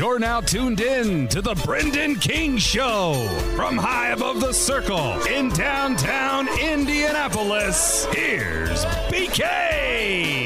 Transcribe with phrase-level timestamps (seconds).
[0.00, 3.12] You're now tuned in to the Brendan King Show
[3.54, 8.06] from high above the circle in downtown Indianapolis.
[8.06, 8.82] Here's
[9.12, 10.39] BK.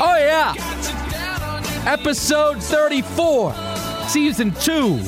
[0.00, 0.54] Oh, yeah.
[1.84, 3.52] Episode 34,
[4.06, 4.98] Season 2.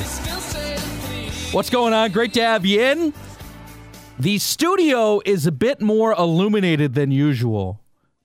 [1.53, 2.11] What's going on?
[2.11, 3.15] Great to have you in.
[4.19, 7.81] The studio is a bit more illuminated than usual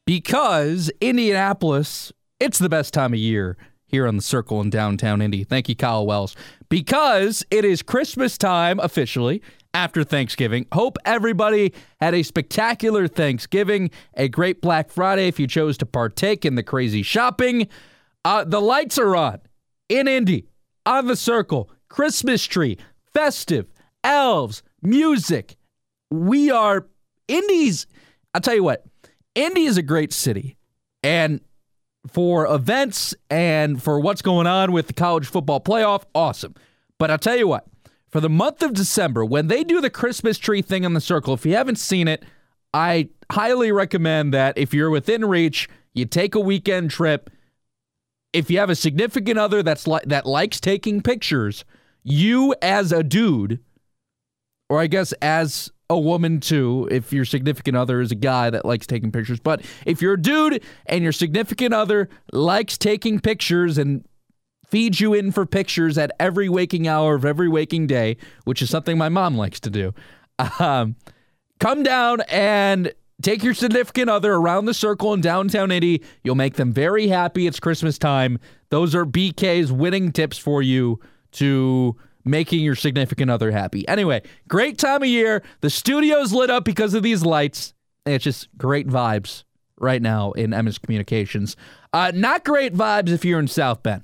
[0.05, 5.43] because Indianapolis, it's the best time of year here on the Circle in downtown Indy.
[5.43, 6.35] Thank you, Kyle Wells.
[6.67, 9.41] Because it is Christmas time officially
[9.75, 10.65] after Thanksgiving.
[10.71, 16.45] Hope everybody had a spectacular Thanksgiving, a great Black Friday if you chose to partake
[16.45, 17.67] in the crazy shopping.
[18.23, 19.41] Uh, the lights are on
[19.89, 20.47] in Indy,
[20.85, 22.77] on the Circle, Christmas tree,
[23.13, 23.67] festive,
[24.01, 25.57] elves, music.
[26.09, 26.87] We are
[27.27, 27.85] Indy's.
[28.33, 28.85] I'll tell you what,
[29.35, 30.55] Indy is a great city.
[31.03, 31.41] And
[32.07, 36.55] for events and for what's going on with the college football playoff, awesome.
[36.97, 37.67] But I'll tell you what,
[38.15, 41.33] for the month of December, when they do the Christmas tree thing in the circle,
[41.33, 42.23] if you haven't seen it,
[42.73, 47.29] I highly recommend that if you're within reach, you take a weekend trip.
[48.31, 51.65] If you have a significant other that's li- that likes taking pictures,
[52.03, 53.59] you as a dude,
[54.69, 58.63] or I guess as a woman too, if your significant other is a guy that
[58.63, 59.41] likes taking pictures.
[59.41, 64.05] But if you're a dude and your significant other likes taking pictures and
[64.67, 68.69] feeds you in for pictures at every waking hour of every waking day, which is
[68.69, 69.93] something my mom likes to do,
[70.59, 70.95] um,
[71.59, 76.03] come down and take your significant other around the circle in downtown Indy.
[76.23, 77.47] You'll make them very happy.
[77.47, 78.39] It's Christmas time.
[78.69, 80.99] Those are BK's winning tips for you
[81.33, 83.87] to making your significant other happy.
[83.87, 85.43] Anyway, great time of year.
[85.61, 87.73] The studio's lit up because of these lights.
[88.05, 89.43] It's just great vibes
[89.79, 91.55] right now in Emmis Communications.
[91.93, 94.03] Uh, not great vibes if you're in South Bend.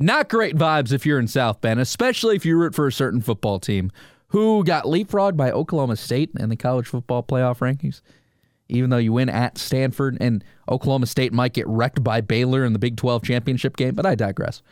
[0.00, 3.20] Not great vibes if you're in South Bend, especially if you root for a certain
[3.20, 3.90] football team
[4.28, 8.00] who got leapfrogged by Oklahoma State in the college football playoff rankings.
[8.68, 12.74] Even though you win at Stanford and Oklahoma State might get wrecked by Baylor in
[12.74, 14.62] the Big 12 championship game, but I digress.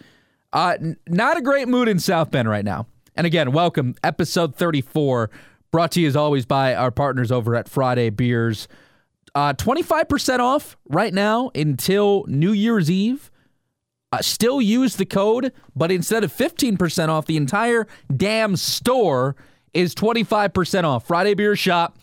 [0.52, 2.86] Uh, n- not a great mood in South Bend right now.
[3.16, 5.30] And again, welcome, episode 34,
[5.72, 8.68] brought to you as always by our partners over at Friday Beers.
[9.34, 13.30] Uh, 25% off right now until New Year's Eve.
[14.16, 19.36] Uh, still use the code, but instead of 15% off, the entire damn store
[19.74, 21.06] is 25% off.
[21.06, 21.98] Friday Beer Shop,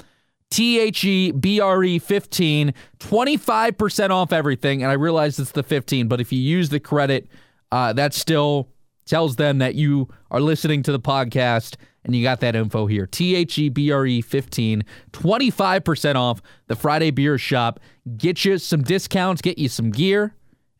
[0.51, 4.84] T H E B R E 15, 25% off everything.
[4.84, 7.28] And I realize it's the 15, but if you use the credit,
[7.72, 8.69] uh, that still
[9.07, 13.07] tells them that you are listening to the podcast and you got that info here.
[13.07, 17.80] T H E B R E 15, 25% off the Friday Beer Shop.
[18.18, 20.35] Get you some discounts, get you some gear.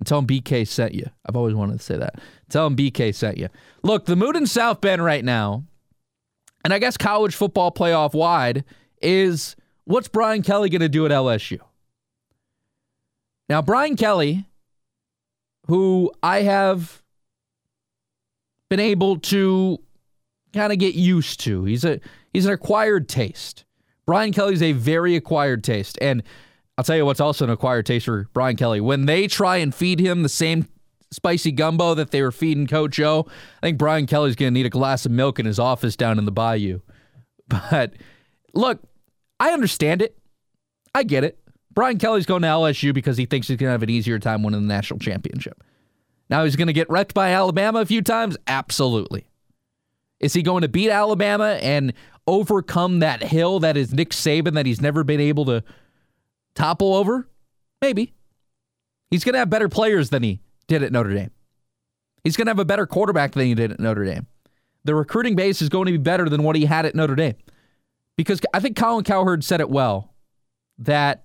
[0.06, 1.06] Tell them BK sent you.
[1.26, 2.20] I've always wanted to say that.
[2.50, 3.50] Tell them BK sent you.
[3.84, 5.64] Look, the mood in South Bend right now,
[6.64, 8.64] and I guess college football playoff wide,
[9.02, 9.56] is
[9.86, 11.60] what's Brian Kelly going to do at LSU?
[13.50, 14.48] Now, Brian Kelly,
[15.68, 17.02] who I have
[18.70, 19.80] been able to
[20.54, 21.66] kind of get used to.
[21.66, 22.00] He's a
[22.32, 23.66] he's an acquired taste.
[24.06, 25.98] Brian Kelly's a very acquired taste.
[26.02, 26.24] And
[26.78, 28.82] I'll tell you what's also an acquired taste for Brian Kelly.
[28.82, 30.68] When they try and feed him the same
[31.12, 33.28] spicy gumbo that they were feeding Coach O,
[33.62, 36.18] I think Brian Kelly's going to need a glass of milk in his office down
[36.18, 36.80] in the bayou.
[37.50, 37.94] But
[38.54, 38.82] look,
[39.40, 40.18] I understand it.
[40.96, 41.38] I get it.
[41.72, 44.44] Brian Kelly's going to LSU because he thinks he's going to have an easier time
[44.44, 45.62] winning the national championship.
[46.30, 48.38] Now he's going to get wrecked by Alabama a few times?
[48.48, 49.28] Absolutely.
[50.20, 51.94] Is he going to beat Alabama and
[52.26, 55.64] overcome that hill that is Nick Saban that he's never been able to
[56.56, 57.28] topple over?
[57.82, 58.14] Maybe.
[59.10, 61.32] He's going to have better players than he did at Notre Dame.
[62.24, 64.28] He's going to have a better quarterback than he did at Notre Dame.
[64.86, 67.36] The recruiting base is going to be better than what he had at Notre Dame.
[68.18, 70.14] Because I think Colin Cowherd said it well
[70.80, 71.24] that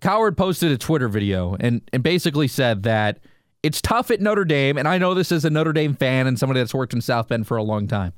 [0.00, 3.18] Cowherd posted a Twitter video and, and basically said that
[3.62, 6.38] it's tough at Notre Dame, and I know this as a Notre Dame fan and
[6.38, 8.12] somebody that's worked in South Bend for a long time.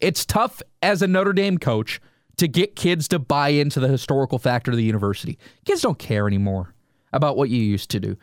[0.00, 2.00] It's tough as a Notre Dame coach
[2.36, 5.38] to get kids to buy into the historical factor of the university.
[5.64, 6.74] Kids don't care anymore
[7.12, 8.16] about what you used to do.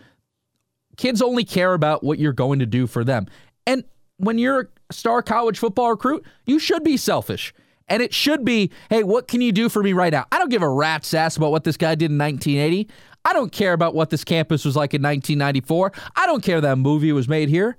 [0.98, 3.25] Kids only care about what you're going to do for them.
[3.65, 3.83] And
[4.18, 7.54] when you're a star college football recruit, you should be selfish
[7.88, 10.25] And it should be, hey, what can you do for me right now?
[10.31, 12.89] I don't give a rat's ass about what this guy did in 1980.
[13.25, 15.92] I don't care about what this campus was like in 1994.
[16.15, 17.77] I don't care that movie was made here.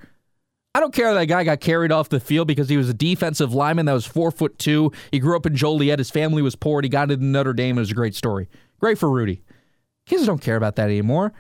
[0.77, 3.55] I don't care that guy got carried off the field because he was a defensive
[3.55, 4.91] lineman that was four foot two.
[5.13, 6.01] He grew up in Joliet.
[6.01, 6.83] His family was poor.
[6.83, 7.79] He got into Notre Dame.
[7.79, 8.49] It was a great story.
[8.81, 9.43] Great for Rudy.
[10.05, 11.33] Kids don't care about that anymore.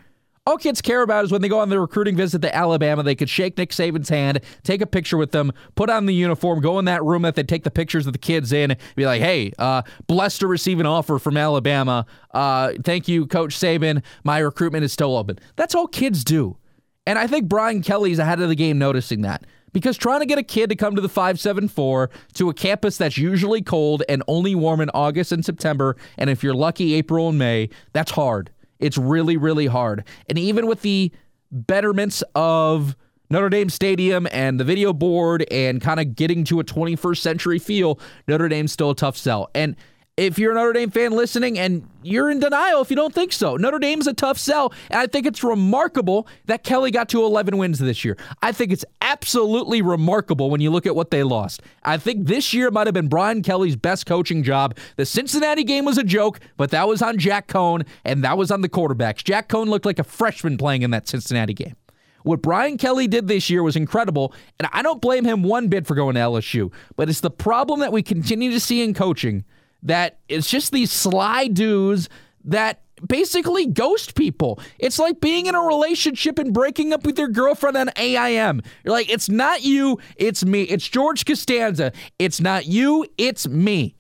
[0.46, 3.14] All kids care about is when they go on their recruiting visit to Alabama, they
[3.14, 6.78] could shake Nick Saban's hand, take a picture with them, put on the uniform, go
[6.78, 9.52] in that room that they take the pictures of the kids in, be like, hey,
[9.58, 12.04] uh, blessed to receive an offer from Alabama.
[12.32, 14.02] Uh, thank you, Coach Saban.
[14.22, 15.38] My recruitment is still open.
[15.56, 16.58] That's all kids do.
[17.06, 19.44] And I think Brian Kelly's ahead of the game noticing that.
[19.72, 23.18] Because trying to get a kid to come to the 574 to a campus that's
[23.18, 27.38] usually cold and only warm in August and September, and if you're lucky, April and
[27.38, 28.50] May, that's hard.
[28.78, 30.04] It's really, really hard.
[30.28, 31.10] And even with the
[31.50, 32.96] betterments of
[33.30, 37.58] Notre Dame Stadium and the video board and kind of getting to a 21st century
[37.58, 37.98] feel,
[38.28, 39.50] Notre Dame's still a tough sell.
[39.54, 39.74] And
[40.16, 43.32] if you're a Notre Dame fan listening and you're in denial if you don't think
[43.32, 43.56] so.
[43.56, 47.56] Notre Dame's a tough sell, and I think it's remarkable that Kelly got to 11
[47.58, 48.16] wins this year.
[48.40, 51.62] I think it's absolutely remarkable when you look at what they lost.
[51.82, 54.76] I think this year might have been Brian Kelly's best coaching job.
[54.96, 58.50] The Cincinnati game was a joke, but that was on Jack Coan, and that was
[58.50, 59.25] on the quarterbacks.
[59.25, 61.75] Jack Coan looked like a freshman playing in that Cincinnati game.
[62.22, 65.87] What Brian Kelly did this year was incredible, and I don't blame him one bit
[65.87, 69.44] for going to LSU, but it's the problem that we continue to see in coaching
[69.84, 72.08] that it's just these sly dudes
[72.44, 74.58] that basically ghost people.
[74.78, 78.62] It's like being in a relationship and breaking up with your girlfriend on AIM.
[78.84, 80.62] You're like, it's not you, it's me.
[80.62, 81.92] It's George Costanza.
[82.19, 83.94] It's not you, it's me.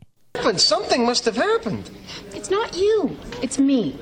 [0.56, 1.90] Something must have happened.
[2.32, 3.98] It's not you, it's me.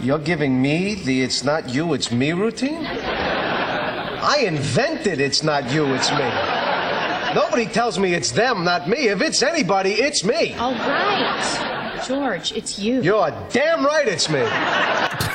[0.00, 2.86] You're giving me the it's not you, it's me routine?
[2.86, 6.57] I invented it's not you, it's me.
[7.34, 9.08] Nobody tells me it's them, not me.
[9.08, 10.54] If it's anybody, it's me.
[10.54, 12.02] All right.
[12.06, 13.02] George, it's you.
[13.02, 14.44] You're damn right it's me.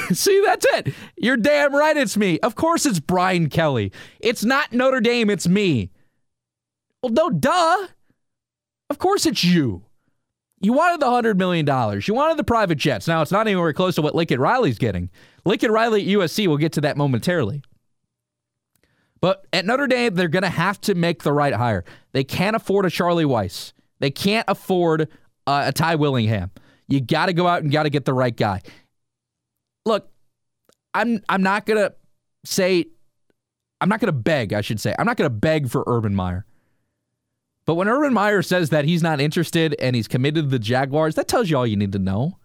[0.15, 0.93] See, that's it.
[1.17, 2.39] You're damn right it's me.
[2.39, 3.91] Of course it's Brian Kelly.
[4.19, 5.91] It's not Notre Dame, it's me.
[7.01, 7.87] Well, no, duh.
[8.89, 9.83] Of course it's you.
[10.61, 11.67] You wanted the $100 million.
[12.05, 13.07] You wanted the private jets.
[13.07, 15.09] Now, it's not anywhere close to what Lincoln Riley's getting.
[15.45, 17.61] Lincoln Riley at USC, we'll get to that momentarily.
[19.23, 21.85] But at Notre Dame, they're going to have to make the right hire.
[22.11, 23.71] They can't afford a Charlie Weis.
[23.99, 25.07] They can't afford
[25.47, 26.51] uh, a Ty Willingham.
[26.89, 28.59] You got to go out and got to get the right guy.
[29.85, 30.11] Look,
[30.93, 31.95] I'm I'm not going to
[32.43, 32.87] say
[33.79, 34.93] I'm not going to beg, I should say.
[34.99, 36.45] I'm not going to beg for Urban Meyer.
[37.63, 41.15] But when Urban Meyer says that he's not interested and he's committed to the Jaguars,
[41.15, 42.39] that tells you all you need to know.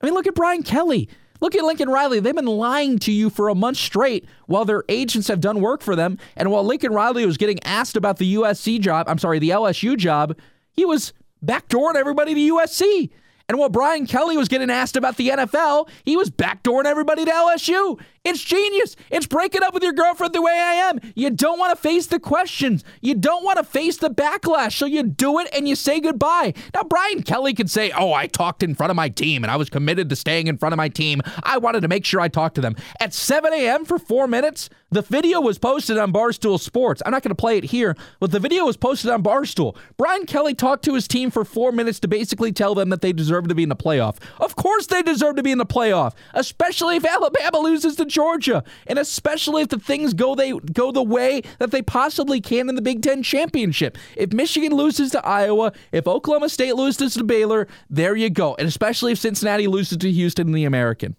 [0.00, 1.08] I mean, look at Brian Kelly.
[1.40, 2.20] Look at Lincoln Riley.
[2.20, 5.82] They've been lying to you for a month straight while their agents have done work
[5.82, 6.18] for them.
[6.36, 9.96] And while Lincoln Riley was getting asked about the USC job, I'm sorry, the LSU
[9.96, 10.36] job,
[10.72, 11.12] he was
[11.44, 13.10] backdooring everybody to USC.
[13.48, 17.30] And while Brian Kelly was getting asked about the NFL, he was backdooring everybody to
[17.30, 18.00] LSU.
[18.24, 18.96] It's genius.
[19.10, 20.98] It's breaking up with your girlfriend the way I am.
[21.14, 22.82] You don't want to face the questions.
[23.02, 24.72] You don't want to face the backlash.
[24.72, 26.54] So you do it and you say goodbye.
[26.72, 29.56] Now, Brian Kelly can say, Oh, I talked in front of my team and I
[29.56, 31.20] was committed to staying in front of my team.
[31.42, 32.76] I wanted to make sure I talked to them.
[32.98, 33.84] At 7 a.m.
[33.84, 37.02] for four minutes, the video was posted on Barstool Sports.
[37.04, 39.76] I'm not going to play it here, but the video was posted on Barstool.
[39.96, 43.12] Brian Kelly talked to his team for four minutes to basically tell them that they
[43.12, 44.18] deserve to be in the playoff.
[44.38, 48.62] Of course, they deserve to be in the playoff, especially if Alabama loses to Georgia,
[48.86, 52.76] and especially if the things go they go the way that they possibly can in
[52.76, 53.98] the Big Ten championship.
[54.16, 58.54] If Michigan loses to Iowa, if Oklahoma State loses to Baylor, there you go.
[58.54, 61.16] And especially if Cincinnati loses to Houston in the American.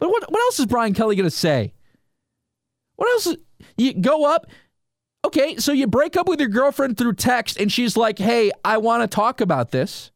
[0.00, 1.74] But what what else is Brian Kelly going to say?
[3.02, 3.36] What else?
[3.76, 4.46] You go up.
[5.24, 8.78] Okay, so you break up with your girlfriend through text, and she's like, "Hey, I
[8.78, 10.12] want to talk about this,"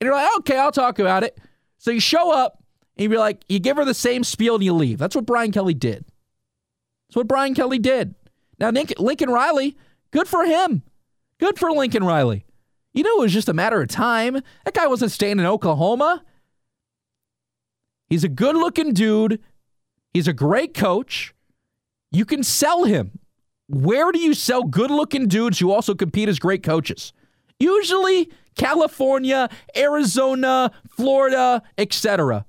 [0.00, 1.38] and you're like, "Okay, I'll talk about it."
[1.78, 2.62] So you show up,
[2.96, 4.98] and you're like, you give her the same spiel and you leave.
[4.98, 6.04] That's what Brian Kelly did.
[7.08, 8.16] That's what Brian Kelly did.
[8.58, 9.76] Now, Lincoln Riley,
[10.10, 10.82] good for him.
[11.38, 12.44] Good for Lincoln Riley.
[12.94, 14.40] You know, it was just a matter of time.
[14.64, 16.24] That guy wasn't staying in Oklahoma.
[18.08, 19.40] He's a good looking dude.
[20.12, 21.32] He's a great coach.
[22.12, 23.18] You can sell him.
[23.68, 27.12] Where do you sell good looking dudes who also compete as great coaches?
[27.58, 32.44] Usually California, Arizona, Florida, etc.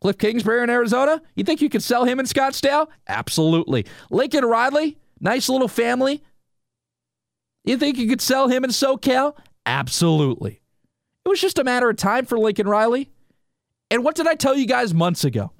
[0.00, 1.20] Cliff Kingsbury in Arizona?
[1.34, 2.86] You think you could sell him in Scottsdale?
[3.08, 3.86] Absolutely.
[4.10, 6.22] Lincoln Riley, nice little family.
[7.64, 9.36] You think you could sell him in SoCal?
[9.66, 10.60] Absolutely.
[11.24, 13.10] It was just a matter of time for Lincoln Riley.
[13.90, 15.50] And what did I tell you guys months ago?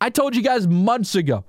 [0.00, 1.44] I told you guys months ago,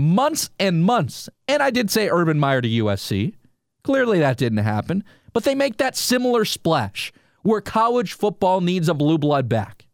[0.00, 3.34] months and months, and I did say Urban Meyer to USC.
[3.82, 5.04] Clearly that didn't happen.
[5.32, 9.86] but they make that similar splash where college football needs a blue blood back.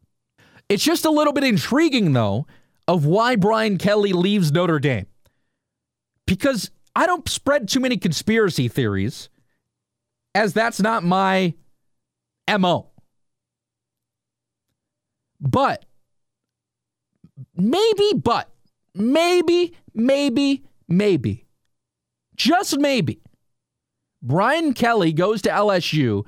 [0.69, 2.47] It's just a little bit intriguing, though,
[2.89, 5.07] of why Brian Kelly leaves Notre Dame.
[6.27, 9.29] Because I don't spread too many conspiracy theories,
[10.35, 11.55] as that's not my
[12.59, 12.89] MO.
[15.41, 15.85] But
[17.55, 18.49] maybe, but
[18.95, 21.47] maybe, maybe, maybe,
[22.37, 23.21] just maybe,
[24.23, 26.25] Brian Kelly goes to LSU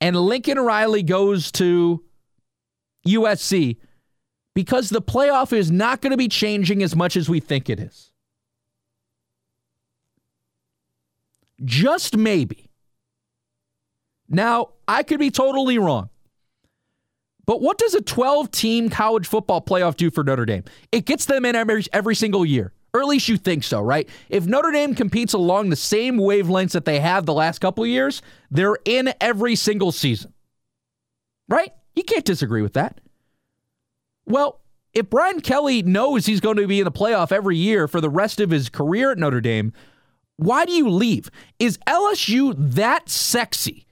[0.00, 2.02] and Lincoln Riley goes to
[3.06, 3.76] USC
[4.54, 7.78] because the playoff is not going to be changing as much as we think it
[7.78, 8.10] is.
[11.64, 12.70] Just maybe.
[14.28, 16.08] Now, I could be totally wrong.
[17.46, 20.64] But what does a 12 team college football playoff do for Notre Dame?
[20.92, 22.72] It gets them in every, every single year.
[22.92, 24.08] Or at least you think so, right?
[24.28, 27.90] If Notre Dame competes along the same wavelengths that they have the last couple of
[27.90, 28.20] years,
[28.50, 30.32] they're in every single season.
[31.48, 31.72] Right?
[31.94, 33.00] You can't disagree with that.
[34.26, 34.60] Well,
[34.92, 38.10] if Brian Kelly knows he's going to be in the playoff every year for the
[38.10, 39.72] rest of his career at Notre Dame,
[40.36, 41.30] why do you leave?
[41.58, 43.86] Is LSU that sexy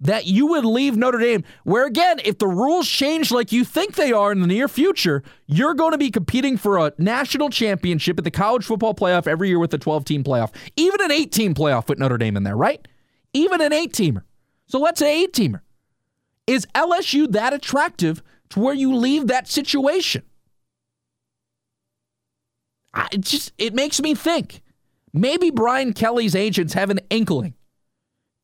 [0.00, 3.94] that you would leave Notre Dame, where again, if the rules change like you think
[3.94, 8.18] they are in the near future, you're going to be competing for a national championship
[8.18, 11.30] at the college football playoff every year with a 12 team playoff, even an 8
[11.30, 12.86] team playoff with Notre Dame in there, right?
[13.34, 14.22] Even an 8 teamer.
[14.66, 15.60] So let's say 8 teamer.
[16.46, 20.22] Is LSU that attractive to where you leave that situation?
[22.92, 24.62] I, it just it makes me think.
[25.12, 27.54] Maybe Brian Kelly's agents have an inkling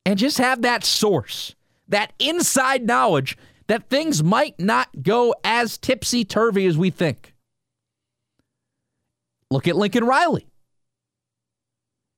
[0.07, 1.53] and just have that source,
[1.89, 3.37] that inside knowledge
[3.67, 7.33] that things might not go as tipsy turvy as we think.
[9.51, 10.47] Look at Lincoln Riley.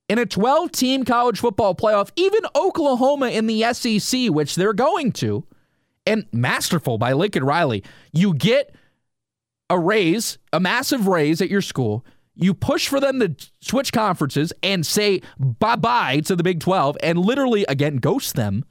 [0.07, 5.11] In a 12 team college football playoff, even Oklahoma in the SEC, which they're going
[5.13, 5.47] to,
[6.05, 8.71] and masterful by Lincoln Riley, you get
[9.67, 12.05] a raise, a massive raise at your school.
[12.35, 16.97] You push for them to switch conferences and say bye bye to the Big 12
[17.03, 18.63] and literally, again, ghost them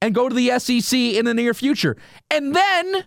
[0.00, 1.96] and go to the SEC in the near future.
[2.30, 3.04] And then,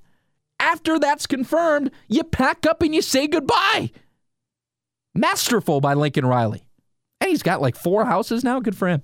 [0.59, 3.91] after that's confirmed, you pack up and you say goodbye.
[5.13, 6.65] Masterful by Lincoln Riley.
[7.19, 8.59] And he's got like four houses now.
[8.59, 9.03] Good for him.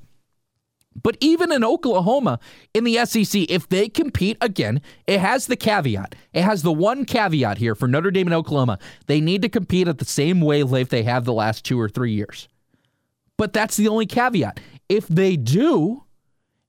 [1.02, 2.40] But even in Oklahoma,
[2.74, 6.16] in the SEC, if they compete again, it has the caveat.
[6.34, 8.80] It has the one caveat here for Notre Dame and Oklahoma.
[9.06, 12.14] They need to compete at the same wavelength they have the last two or three
[12.14, 12.48] years.
[13.38, 14.60] But that's the only caveat.
[14.90, 16.04] If they do,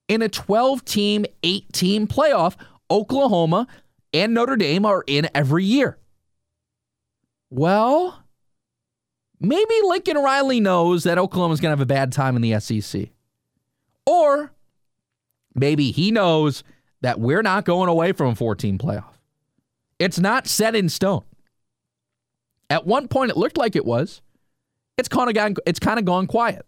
[0.07, 2.55] in a 12 team, 8 team playoff,
[2.91, 3.67] Oklahoma
[4.13, 5.97] and Notre Dame are in every year.
[7.49, 8.23] Well,
[9.39, 13.09] maybe Lincoln Riley knows that Oklahoma's going to have a bad time in the SEC.
[14.09, 14.51] Or
[15.53, 16.63] maybe he knows
[17.01, 19.13] that we're not going away from a 14 playoff.
[19.99, 21.25] It's not set in stone.
[22.71, 24.23] At one point, it looked like it was.
[24.97, 25.53] It's kind of gone.
[25.67, 26.65] It's kind of gone quiet.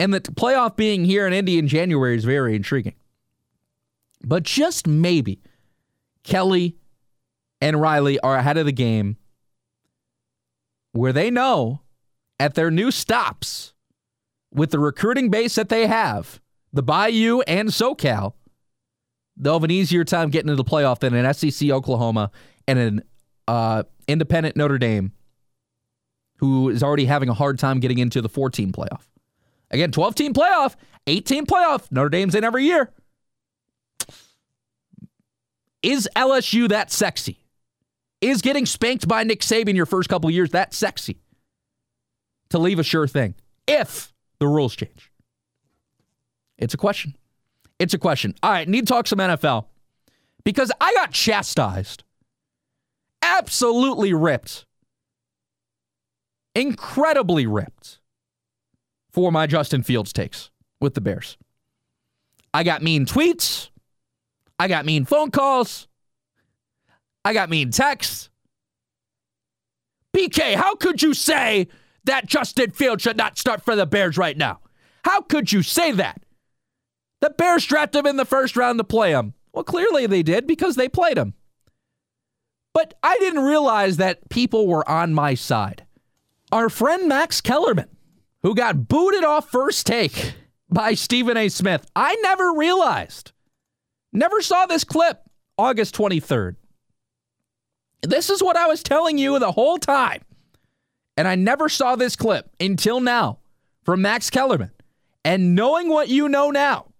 [0.00, 2.94] And the playoff being here in Indy in January is very intriguing.
[4.24, 5.42] But just maybe,
[6.22, 6.78] Kelly
[7.60, 9.18] and Riley are ahead of the game,
[10.92, 11.82] where they know
[12.40, 13.71] at their new stops
[14.52, 16.40] with the recruiting base that they have,
[16.72, 18.34] the Bayou and SoCal,
[19.36, 22.30] they'll have an easier time getting into the playoff than an SEC Oklahoma
[22.66, 23.02] and an
[23.48, 25.12] uh, independent Notre Dame,
[26.36, 29.02] who is already having a hard time getting into the four team playoff.
[29.70, 31.90] Again, 12 team playoff, 18 playoff.
[31.90, 32.92] Notre Dame's in every year.
[35.82, 37.38] Is LSU that sexy?
[38.20, 41.18] Is getting spanked by Nick Saban your first couple years that sexy?
[42.50, 43.34] To leave a sure thing.
[43.66, 44.11] If
[44.42, 45.12] the rules change?
[46.58, 47.14] It's a question.
[47.78, 48.34] It's a question.
[48.42, 49.66] All right, need to talk some NFL
[50.44, 52.02] because I got chastised,
[53.22, 54.66] absolutely ripped,
[56.56, 58.00] incredibly ripped
[59.12, 61.38] for my Justin Fields takes with the Bears.
[62.52, 63.70] I got mean tweets.
[64.58, 65.86] I got mean phone calls.
[67.24, 68.28] I got mean texts.
[70.16, 71.68] BK, how could you say
[72.04, 74.60] that Justin Fields should not start for the Bears right now.
[75.04, 76.22] How could you say that?
[77.20, 79.34] The Bears drafted him in the first round to play him.
[79.52, 81.34] Well, clearly they did because they played him.
[82.74, 85.84] But I didn't realize that people were on my side.
[86.50, 87.88] Our friend Max Kellerman,
[88.42, 90.34] who got booted off first take
[90.70, 91.48] by Stephen A.
[91.48, 93.32] Smith, I never realized,
[94.12, 95.22] never saw this clip
[95.58, 96.56] August 23rd.
[98.02, 100.22] This is what I was telling you the whole time
[101.16, 103.38] and I never saw this clip until now
[103.84, 104.70] from Max Kellerman.
[105.24, 106.92] And knowing what you know now,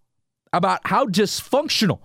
[0.53, 2.01] about how dysfunctional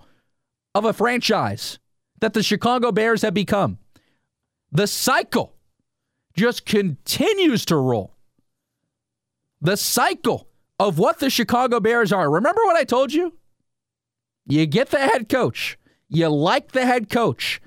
[0.74, 1.78] of a franchise
[2.20, 3.78] that the Chicago Bears have become.
[4.72, 5.54] The cycle
[6.34, 8.14] just continues to roll.
[9.60, 10.48] The cycle
[10.78, 12.30] of what the Chicago Bears are.
[12.30, 13.34] Remember what I told you?
[14.46, 17.60] You get the head coach, you like the head coach,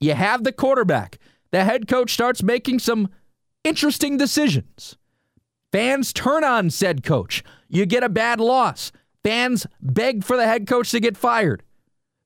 [0.00, 1.18] you have the quarterback.
[1.52, 3.10] The head coach starts making some
[3.64, 4.96] interesting decisions.
[5.72, 7.42] Fans turn on said coach.
[7.68, 8.92] You get a bad loss.
[9.24, 11.62] Fans beg for the head coach to get fired.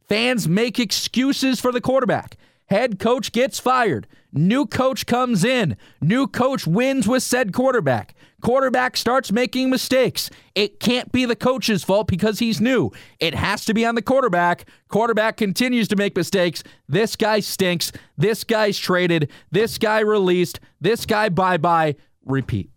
[0.07, 2.37] Fans make excuses for the quarterback.
[2.67, 4.07] Head coach gets fired.
[4.33, 5.77] New coach comes in.
[6.03, 8.15] New coach wins with said quarterback.
[8.41, 10.31] Quarterback starts making mistakes.
[10.55, 12.93] It can't be the coach's fault because he's new.
[13.19, 14.65] It has to be on the quarterback.
[14.89, 16.63] Quarterback continues to make mistakes.
[16.89, 17.91] This guy stinks.
[18.17, 19.31] This guy's traded.
[19.51, 20.61] This guy released.
[20.81, 21.97] This guy bye bye.
[22.25, 22.71] Repeat.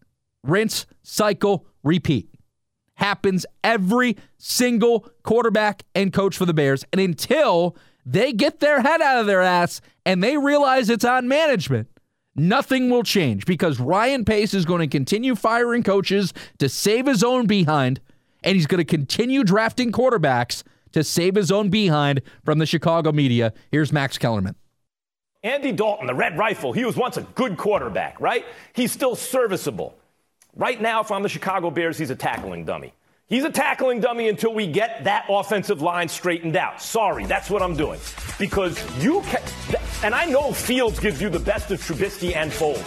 [0.44, 2.30] Rinse, cycle, repeat.
[2.96, 6.84] Happens every single quarterback and coach for the Bears.
[6.92, 11.28] And until they get their head out of their ass and they realize it's on
[11.28, 11.88] management,
[12.36, 17.24] nothing will change because Ryan Pace is going to continue firing coaches to save his
[17.24, 18.00] own behind,
[18.44, 23.12] and he's going to continue drafting quarterbacks to save his own behind from the Chicago
[23.12, 23.54] media.
[23.72, 24.56] Here's Max Kellerman.
[25.44, 28.46] Andy Dalton, the Red Rifle, he was once a good quarterback, right?
[28.74, 29.98] He's still serviceable.
[30.56, 32.94] Right now, if I'm the Chicago Bears, he's a tackling dummy.
[33.32, 36.82] He's a tackling dummy until we get that offensive line straightened out.
[36.82, 37.98] Sorry, that's what I'm doing.
[38.38, 39.42] Because you can,
[40.04, 42.86] and I know Fields gives you the best of Trubisky and Foles.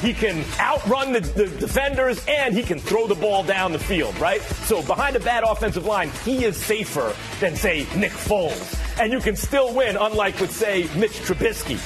[0.00, 4.18] He can outrun the, the, defenders and he can throw the ball down the field,
[4.18, 4.40] right?
[4.40, 8.98] So behind a bad offensive line, he is safer than, say, Nick Foles.
[8.98, 11.78] And you can still win, unlike with, say, Mitch Trubisky.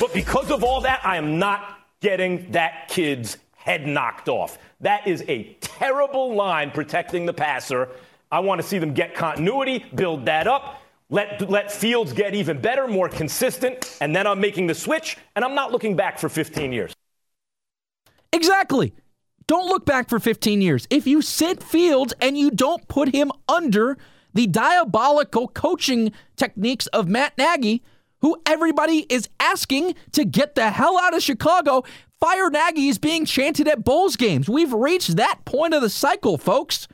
[0.00, 4.58] But because of all that, I am not getting that kid's head knocked off.
[4.82, 7.88] That is a terrible line protecting the passer.
[8.30, 10.82] I want to see them get continuity, build that up.
[11.08, 15.44] Let, let Fields get even better, more consistent, and then I'm making the switch, and
[15.44, 16.94] I'm not looking back for 15 years.
[18.32, 18.94] Exactly.
[19.46, 20.86] Don't look back for 15 years.
[20.88, 23.98] If you sit Fields and you don't put him under
[24.32, 27.82] the diabolical coaching techniques of Matt Nagy,
[28.22, 31.84] who everybody is asking to get the hell out of Chicago,
[32.18, 34.48] Fire Nagy is being chanted at Bulls games.
[34.48, 36.88] We've reached that point of the cycle, folks.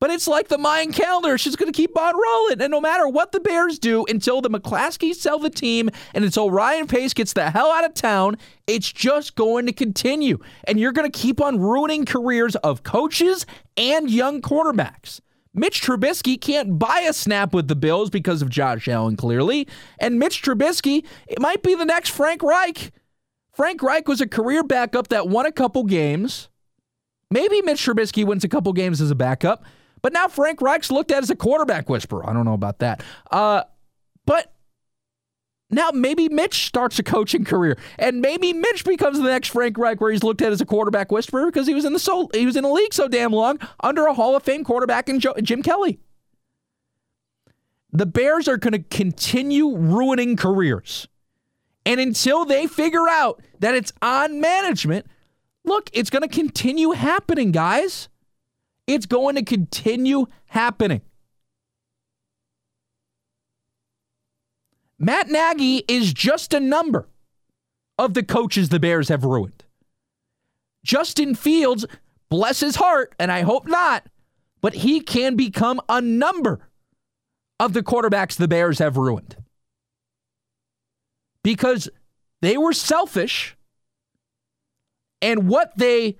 [0.00, 1.38] But it's like the Mayan calendar.
[1.38, 2.60] She's going to keep on rolling.
[2.60, 6.50] And no matter what the Bears do until the McCaskeys sell the team and until
[6.50, 10.40] Ryan Pace gets the hell out of town, it's just going to continue.
[10.64, 13.46] And you're going to keep on ruining careers of coaches
[13.78, 15.20] and young quarterbacks.
[15.54, 19.68] Mitch Trubisky can't buy a snap with the Bills because of Josh Allen, clearly.
[19.98, 22.92] And Mitch Trubisky, it might be the next Frank Reich.
[23.52, 26.48] Frank Reich was a career backup that won a couple games.
[27.30, 29.64] Maybe Mitch Trubisky wins a couple games as a backup,
[30.02, 32.28] but now Frank Reich's looked at as a quarterback whisperer.
[32.28, 33.02] I don't know about that.
[33.30, 33.62] Uh,
[34.26, 34.53] but
[35.70, 40.00] now maybe Mitch starts a coaching career, and maybe Mitch becomes the next Frank Reich,
[40.00, 42.46] where he's looked at as a quarterback whisperer because he was in the so he
[42.46, 45.62] was in the league so damn long under a Hall of Fame quarterback in Jim
[45.62, 45.98] Kelly.
[47.92, 51.06] The Bears are going to continue ruining careers.
[51.86, 55.06] And until they figure out that it's on management,
[55.64, 58.08] look, it's going to continue happening, guys.
[58.86, 61.02] It's going to continue happening.
[65.04, 67.06] Matt Nagy is just a number
[67.98, 69.62] of the coaches the Bears have ruined.
[70.82, 71.84] Justin Fields,
[72.30, 74.06] bless his heart, and I hope not,
[74.62, 76.70] but he can become a number
[77.60, 79.36] of the quarterbacks the Bears have ruined
[81.42, 81.90] because
[82.40, 83.58] they were selfish
[85.20, 86.16] and what they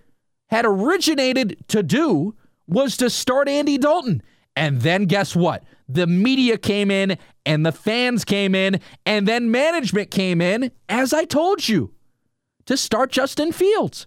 [0.49, 2.35] had originated to do
[2.66, 4.23] was to start Andy Dalton.
[4.57, 5.64] And then guess what?
[5.88, 11.12] The media came in and the fans came in and then management came in, as
[11.12, 11.93] I told you,
[12.67, 14.07] to start Justin Fields.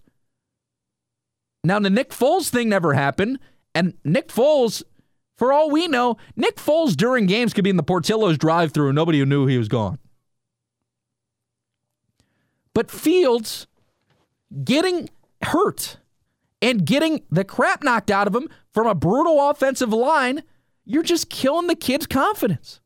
[1.64, 3.38] Now, the Nick Foles thing never happened.
[3.74, 4.82] And Nick Foles,
[5.36, 8.88] for all we know, Nick Foles during games could be in the Portillo's drive through
[8.88, 9.98] and nobody knew he was gone.
[12.74, 13.66] But Fields
[14.64, 15.10] getting
[15.42, 15.98] hurt
[16.60, 20.42] and getting the crap knocked out of him from a brutal offensive line,
[20.84, 22.80] you're just killing the kid's confidence.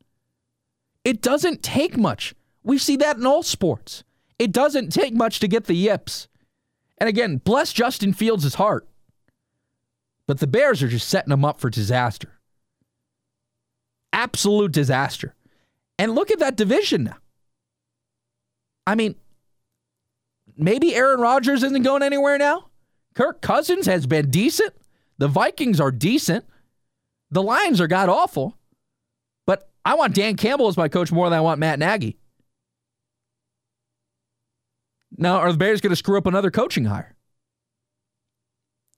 [1.03, 2.33] It doesn't take much.
[2.63, 4.03] We see that in all sports.
[4.39, 6.27] It doesn't take much to get the yips.
[6.97, 8.87] And again, bless Justin Fields' heart.
[10.27, 12.39] But the Bears are just setting him up for disaster.
[14.13, 15.35] Absolute disaster.
[15.99, 17.17] And look at that division now.
[18.87, 19.15] I mean,
[20.57, 22.69] maybe Aaron Rodgers isn't going anywhere now.
[23.15, 24.73] Kirk Cousins has been decent.
[25.17, 26.45] The Vikings are decent.
[27.31, 28.57] The Lions are god awful,
[29.47, 32.17] but I want Dan Campbell as my coach more than I want Matt Nagy.
[35.17, 37.15] Now, are the Bears going to screw up another coaching hire?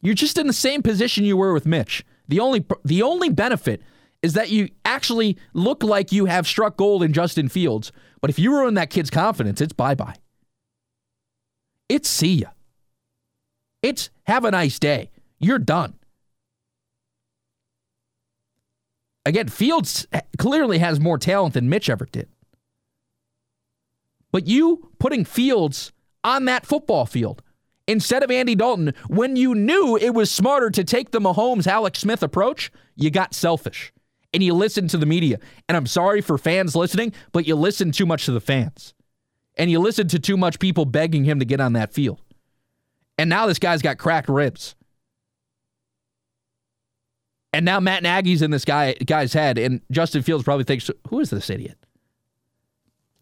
[0.02, 2.06] You're just in the same position you were with Mitch.
[2.28, 3.82] The only the only benefit
[4.22, 7.92] is that you actually look like you have struck gold in Justin Fields.
[8.22, 10.16] But if you ruin that kid's confidence, it's bye bye.
[11.90, 12.50] It's see ya.
[13.86, 15.12] It's have a nice day.
[15.38, 15.94] You're done.
[19.28, 20.08] Again, Fields
[20.40, 22.28] clearly has more talent than Mitch ever did.
[24.32, 25.92] But you putting Fields
[26.24, 27.44] on that football field
[27.88, 32.00] instead of Andy Dalton when you knew it was smarter to take the Mahomes Alex
[32.00, 33.94] Smith approach, you got selfish
[34.34, 35.38] and you listened to the media.
[35.70, 38.96] And I'm sorry for fans listening, but you listened too much to the fans.
[39.60, 42.20] And you listened to too much people begging him to get on that field.
[43.18, 44.76] And now this guy's got cracked ribs.
[47.54, 51.22] And now Matt Nagy's in this guy guy's head, and Justin Fields probably thinks, "Who
[51.22, 51.78] is this idiot?"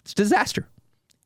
[0.02, 0.68] It's disaster,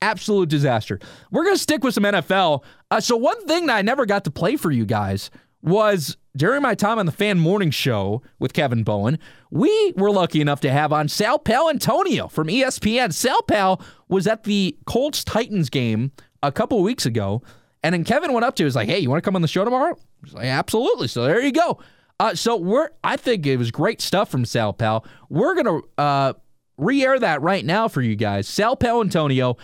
[0.02, 1.00] absolute disaster.
[1.32, 2.66] We're gonna stick with some NFL.
[2.92, 6.62] Uh, so one thing that I never got to play for you guys was during
[6.62, 9.18] my time on the Fan Morning Show with Kevin Bowen.
[9.52, 13.14] We were lucky enough to have on Sal Paolantonio from ESPN.
[13.14, 16.12] Sal Pal was at the Colts Titans game
[16.44, 17.42] a couple weeks ago,
[17.88, 19.48] and then Kevin went up to, was like, "Hey, you want to come on the
[19.48, 21.80] show tomorrow?" Was like, "Absolutely." So there you go.
[22.20, 25.06] Uh, so we're I think it was great stuff from Sal Pal.
[25.30, 26.34] We're gonna uh,
[26.78, 28.46] re-air that right now for you guys.
[28.46, 29.56] Sal Pal Antonio.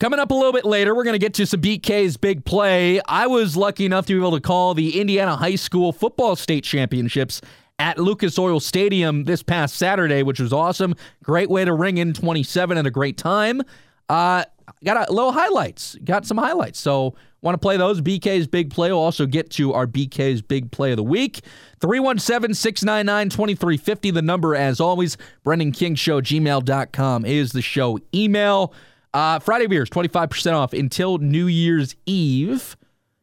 [0.00, 3.00] Coming up a little bit later, we're going to get to some BK's big play.
[3.06, 6.64] I was lucky enough to be able to call the Indiana High School Football State
[6.64, 7.40] Championships
[7.78, 10.96] at Lucas Oil Stadium this past Saturday, which was awesome.
[11.22, 13.62] Great way to ring in 27 and a great time.
[14.08, 14.42] Uh,
[14.84, 15.96] got a little highlights.
[16.02, 16.80] Got some highlights.
[16.80, 18.00] So Want to play those?
[18.00, 18.90] BK's Big Play.
[18.92, 21.40] We'll also get to our BK's Big Play of the Week.
[21.80, 25.18] 317 699 2350, the number as always.
[25.42, 28.72] Brendan King Show, gmail.com is the show email.
[29.12, 32.76] Uh, Friday beers, 25% off until New Year's Eve.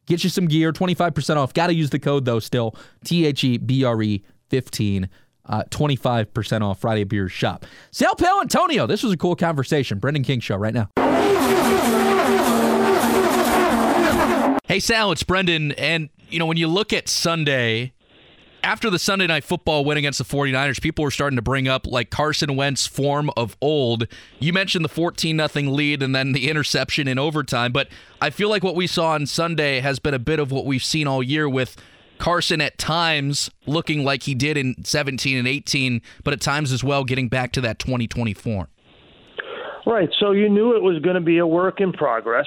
[0.05, 1.53] Get you some gear, 25% off.
[1.53, 2.75] Got to use the code though still.
[3.05, 5.09] T H E B R E 15.
[5.45, 7.65] Uh, 25% off Friday Beers shop.
[7.89, 9.97] Sal Paolantonio, this was a cool conversation.
[9.97, 12.08] Brendan King Show right now.
[14.69, 15.71] Hey, Sal, it's Brendan.
[15.71, 17.91] And, you know, when you look at Sunday,
[18.63, 21.87] after the Sunday night football win against the 49ers, people were starting to bring up
[21.87, 24.05] like Carson Wentz form of old.
[24.37, 27.87] You mentioned the 14 nothing lead and then the interception in overtime, but
[28.21, 30.83] I feel like what we saw on Sunday has been a bit of what we've
[30.83, 31.75] seen all year with
[32.19, 36.83] Carson at times looking like he did in 17 and 18, but at times as
[36.83, 38.67] well getting back to that 2020 form.
[39.87, 40.09] Right.
[40.19, 42.45] So you knew it was going to be a work in progress.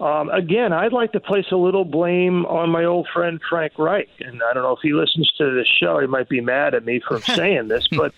[0.00, 4.08] Um, again, I'd like to place a little blame on my old friend Frank Reich,
[4.20, 5.98] and I don't know if he listens to this show.
[6.00, 8.14] He might be mad at me for saying this, but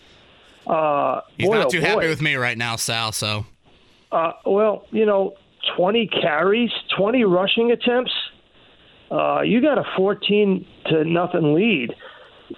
[0.67, 1.87] uh, he's boy, not oh too boy.
[1.87, 3.11] happy with me right now, Sal.
[3.11, 3.45] So,
[4.13, 5.35] uh, well, you know,
[5.77, 8.13] twenty carries, twenty rushing attempts.
[9.11, 11.95] Uh, you got a fourteen to nothing lead.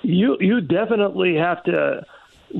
[0.03, 2.05] You you definitely have to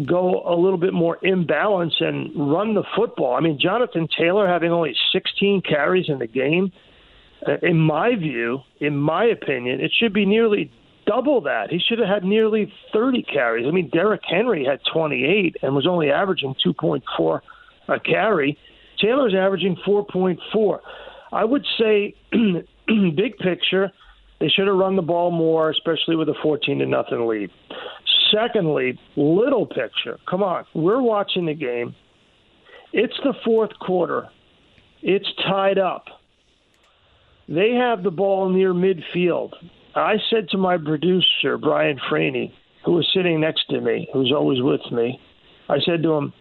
[0.07, 3.35] go a little bit more imbalance and run the football.
[3.35, 6.73] I mean, Jonathan Taylor having only 16 carries in the game,
[7.47, 10.71] uh, in my view, in my opinion, it should be nearly
[11.07, 11.71] double that.
[11.71, 13.67] He should have had nearly 30 carries.
[13.67, 17.41] I mean, Derrick Henry had 28 and was only averaging 2.4
[17.89, 18.59] a carry.
[19.01, 20.79] Taylor's averaging 4.4.
[21.33, 22.15] I would say,
[22.87, 23.93] big picture,
[24.41, 27.51] they should have run the ball more, especially with a 14 to nothing lead.
[28.35, 30.19] Secondly, little picture.
[30.29, 31.95] Come on, we're watching the game.
[32.93, 34.29] It's the fourth quarter.
[35.03, 36.05] It's tied up.
[37.49, 39.51] They have the ball near midfield.
[39.95, 42.53] I said to my producer, Brian Franey,
[42.85, 45.21] who was sitting next to me, who's always with me,
[45.69, 46.33] I said to him,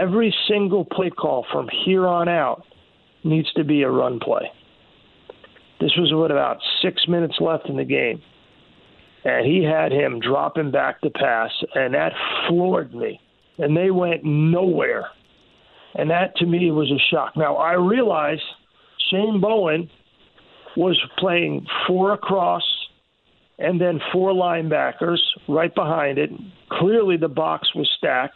[0.00, 2.64] every single play call from here on out
[3.24, 4.50] needs to be a run play.
[5.80, 8.22] This was what about six minutes left in the game
[9.24, 12.12] and he had him dropping back to pass, and that
[12.48, 13.20] floored me.
[13.58, 15.06] And they went nowhere.
[15.94, 17.36] And that to me was a shock.
[17.36, 18.40] Now, I realize
[19.10, 19.90] Shane Bowen
[20.76, 22.62] was playing four across
[23.58, 26.30] and then four linebackers right behind it.
[26.70, 28.34] Clearly, the box was stacked.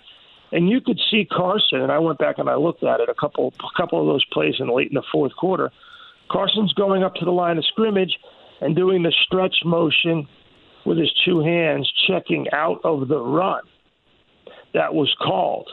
[0.52, 3.14] And you could see Carson, and I went back and I looked at it a
[3.14, 5.72] couple, a couple of those plays in late in the fourth quarter.
[6.30, 8.16] Carson's going up to the line of scrimmage
[8.60, 10.28] and doing the stretch motion
[10.86, 13.62] with his two hands checking out of the run
[14.72, 15.68] that was called.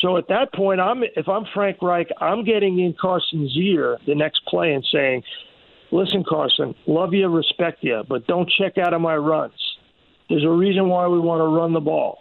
[0.00, 4.14] So at that point, I'm if I'm Frank Reich, I'm getting in Carson's ear the
[4.14, 5.22] next play and saying,
[5.90, 9.54] "Listen, Carson, love you, respect you, but don't check out of my runs.
[10.28, 12.18] There's a reason why we want to run the ball.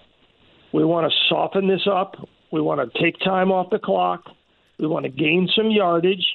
[0.74, 2.16] We want to soften this up.
[2.52, 4.24] We want to take time off the clock.
[4.80, 6.26] We want to gain some yardage,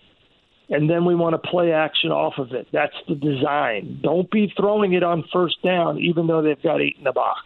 [0.71, 2.69] and then we want to play action off of it.
[2.73, 4.01] That's the design.
[4.03, 7.41] Don't be throwing it on first down, even though they've got eight in the box.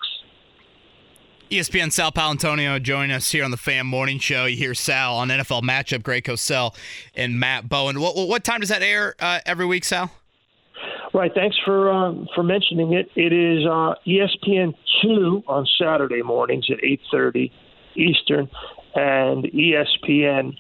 [1.50, 4.46] ESPN Sal Paolantonio joining us here on the Fan Morning Show.
[4.46, 6.74] You hear Sal on NFL Matchup, Greg Cosell
[7.14, 8.00] and Matt Bowen.
[8.00, 10.10] What, what time does that air uh, every week, Sal?
[11.12, 11.30] Right.
[11.34, 13.10] Thanks for uh, for mentioning it.
[13.14, 17.52] It is uh, ESPN two on Saturday mornings at eight thirty
[17.96, 18.48] Eastern,
[18.94, 20.56] and ESPN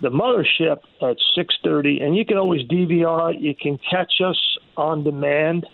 [0.00, 2.00] the mothership at six thirty.
[2.00, 3.40] And you can always DVR it.
[3.40, 4.38] You can catch us
[4.76, 5.66] on demand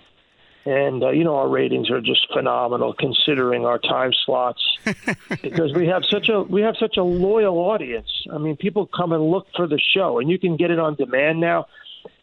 [0.67, 4.61] and uh, you know our ratings are just phenomenal considering our time slots
[5.43, 8.09] because we have such a we have such a loyal audience.
[8.33, 10.97] I mean, people come and look for the show, and you can get it on
[10.97, 11.67] demand now.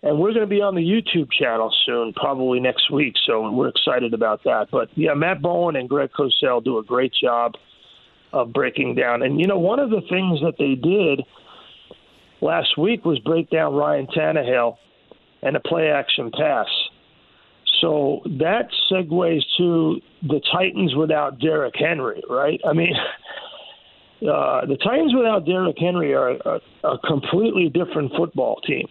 [0.01, 3.15] And we're going to be on the YouTube channel soon, probably next week.
[3.25, 4.67] So we're excited about that.
[4.71, 7.55] But yeah, Matt Bowen and Greg Cosell do a great job
[8.31, 9.23] of breaking down.
[9.23, 11.21] And you know, one of the things that they did
[12.43, 14.77] last week was break down Ryan Tannehill
[15.41, 16.67] and a play action pass
[17.83, 22.59] so that segues to the Titans without Derrick Henry, right?
[22.65, 22.93] I mean,
[24.21, 28.87] uh, the Titans without Derrick Henry are a, a completely different football team.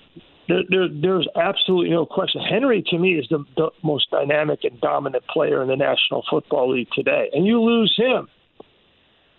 [0.47, 2.43] There, there, there's absolutely no question.
[2.43, 6.75] Henry, to me, is the, the most dynamic and dominant player in the National Football
[6.75, 7.31] League today.
[7.33, 8.29] And you lose him.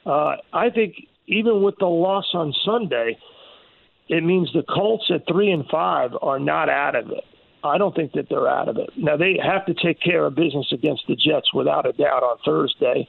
[0.03, 0.95] Uh, I think
[1.27, 3.17] even with the loss on Sunday,
[4.07, 7.23] it means the Colts at three and five are not out of it.
[7.63, 8.89] I don't think that they're out of it.
[8.97, 12.37] Now they have to take care of business against the Jets without a doubt on
[12.43, 13.07] Thursday.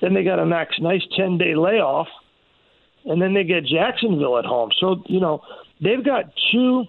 [0.00, 2.08] Then they got a nice, nice ten day layoff,
[3.04, 4.70] and then they get Jacksonville at home.
[4.80, 5.42] So you know
[5.80, 6.84] they've got two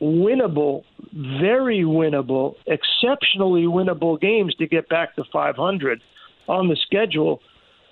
[0.00, 6.00] winnable, very winnable, exceptionally winnable games to get back to 500
[6.48, 7.42] on the schedule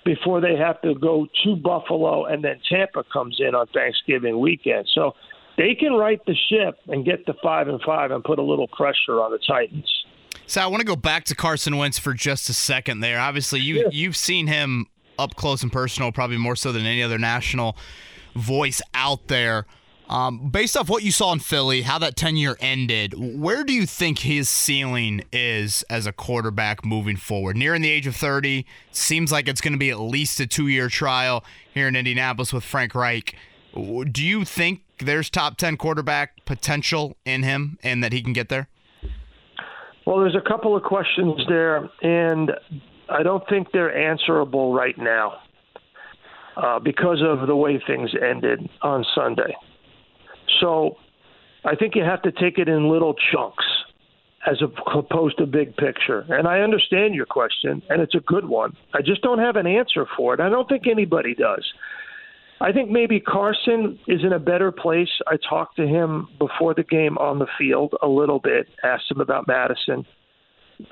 [0.07, 4.87] before they have to go to Buffalo and then Tampa comes in on Thanksgiving weekend.
[4.95, 5.15] So
[5.57, 8.69] they can right the ship and get to five and five and put a little
[8.69, 10.05] pressure on the Titans.
[10.45, 13.01] So I want to go back to Carson Wentz for just a second.
[13.01, 13.89] There, obviously you yeah.
[13.91, 14.85] you've seen him
[15.19, 17.75] up close and personal, probably more so than any other national
[18.33, 19.65] voice out there.
[20.09, 23.85] Um, based off what you saw in Philly, how that tenure ended, where do you
[23.85, 27.57] think his ceiling is as a quarterback moving forward?
[27.57, 30.67] Nearing the age of 30, seems like it's going to be at least a two
[30.67, 31.43] year trial
[31.73, 33.35] here in Indianapolis with Frank Reich.
[33.73, 38.47] Do you think there's top 10 quarterback potential in him and that he can get
[38.47, 38.69] there?
[40.05, 42.51] Well, there's a couple of questions there, and
[43.09, 45.41] I don't think they're answerable right now
[46.55, 49.53] uh, because of the way things ended on Sunday.
[50.59, 50.97] So
[51.65, 53.65] I think you have to take it in little chunks
[54.45, 54.61] as
[54.93, 56.25] opposed to big picture.
[56.29, 58.77] And I understand your question, and it's a good one.
[58.93, 60.39] I just don't have an answer for it.
[60.39, 61.65] I don't think anybody does.
[62.61, 65.09] I think maybe Carson is in a better place.
[65.27, 69.19] I talked to him before the game on the field a little bit, asked him
[69.19, 70.05] about Madison.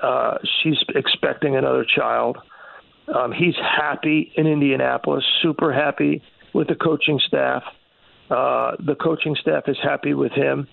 [0.00, 2.38] Uh, she's expecting another child.
[3.12, 7.62] Um, he's happy in Indianapolis, super happy with the coaching staff.
[8.30, 10.66] Uh, the coaching staff is happy with him.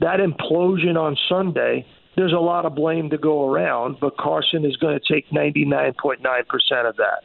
[0.00, 4.76] That implosion on Sunday, there's a lot of blame to go around, but Carson is
[4.76, 7.22] going to take 99.9% of that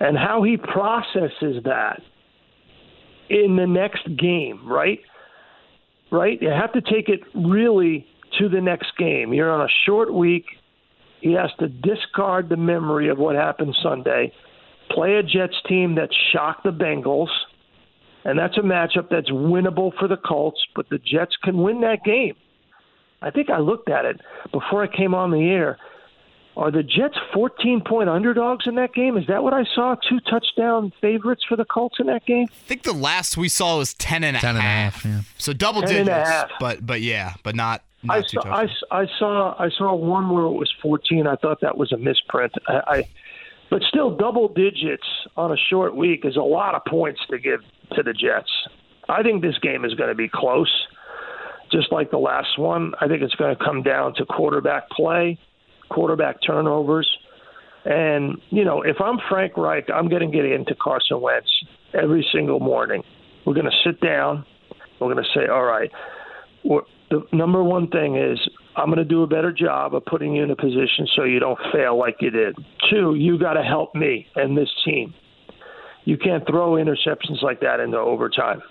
[0.00, 2.02] and how he processes that
[3.28, 5.00] in the next game, right?
[6.10, 6.40] Right?
[6.40, 8.06] You have to take it really
[8.38, 9.32] to the next game.
[9.32, 10.44] You're on a short week.
[11.20, 14.32] He has to discard the memory of what happened Sunday,
[14.90, 17.30] play a Jets team that shocked the Bengals,
[18.24, 22.04] and that's a matchup that's winnable for the Colts, but the Jets can win that
[22.04, 22.34] game.
[23.20, 24.20] I think I looked at it
[24.52, 25.78] before I came on the air.
[26.56, 29.16] Are the Jets 14 point underdogs in that game?
[29.16, 29.96] Is that what I saw?
[30.08, 32.46] Two touchdown favorites for the Colts in that game?
[32.48, 34.94] I think the last we saw was 10 and a 10 half.
[34.94, 35.20] half yeah.
[35.36, 36.08] So double 10 digits.
[36.08, 36.50] And a half.
[36.60, 40.44] But but yeah, but not, not I saw, I, I, saw I saw one where
[40.44, 41.26] it was 14.
[41.26, 42.52] I thought that was a misprint.
[42.68, 43.08] I, I
[43.70, 45.06] but still double digits
[45.36, 47.60] on a short week is a lot of points to give
[47.92, 48.50] to the Jets.
[49.08, 50.72] I think this game is going to be close.
[51.72, 55.38] Just like the last one, I think it's going to come down to quarterback play
[55.90, 57.08] quarterback turnovers.
[57.84, 61.48] And, you know, if I'm Frank Reich, I'm going to get into Carson Wentz
[61.92, 63.02] every single morning.
[63.44, 64.44] We're going to sit down.
[65.00, 65.90] We're going to say, all right,
[67.10, 68.38] the number one thing is
[68.76, 71.40] I'm going to do a better job of putting you in a position so you
[71.40, 72.56] don't fail like you did.
[72.90, 75.12] Two, you got to help me and this team.
[76.04, 78.62] You can't throw interceptions like that into overtime.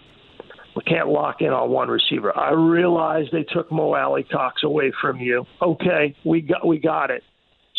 [0.76, 2.36] We can't lock in on one receiver.
[2.38, 5.46] I realize they took Mo Alie-Cox away from you.
[5.62, 7.24] Okay, we got we got it.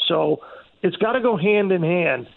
[0.06, 0.38] So
[0.82, 2.28] it's got to go hand in hand.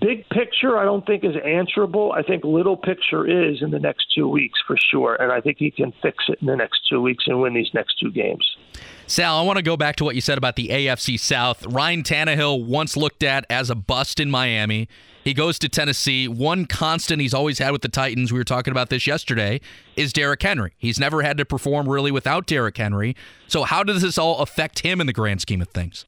[0.00, 2.12] Big picture, I don't think is answerable.
[2.12, 5.56] I think little picture is in the next two weeks for sure, and I think
[5.58, 8.58] he can fix it in the next two weeks and win these next two games.
[9.06, 11.64] Sal, I want to go back to what you said about the AFC South.
[11.64, 14.88] Ryan Tannehill once looked at as a bust in Miami.
[15.24, 16.28] He goes to Tennessee.
[16.28, 19.58] One constant he's always had with the Titans, we were talking about this yesterday,
[19.96, 20.74] is Derrick Henry.
[20.76, 23.16] He's never had to perform really without Derrick Henry.
[23.46, 26.04] So, how does this all affect him in the grand scheme of things?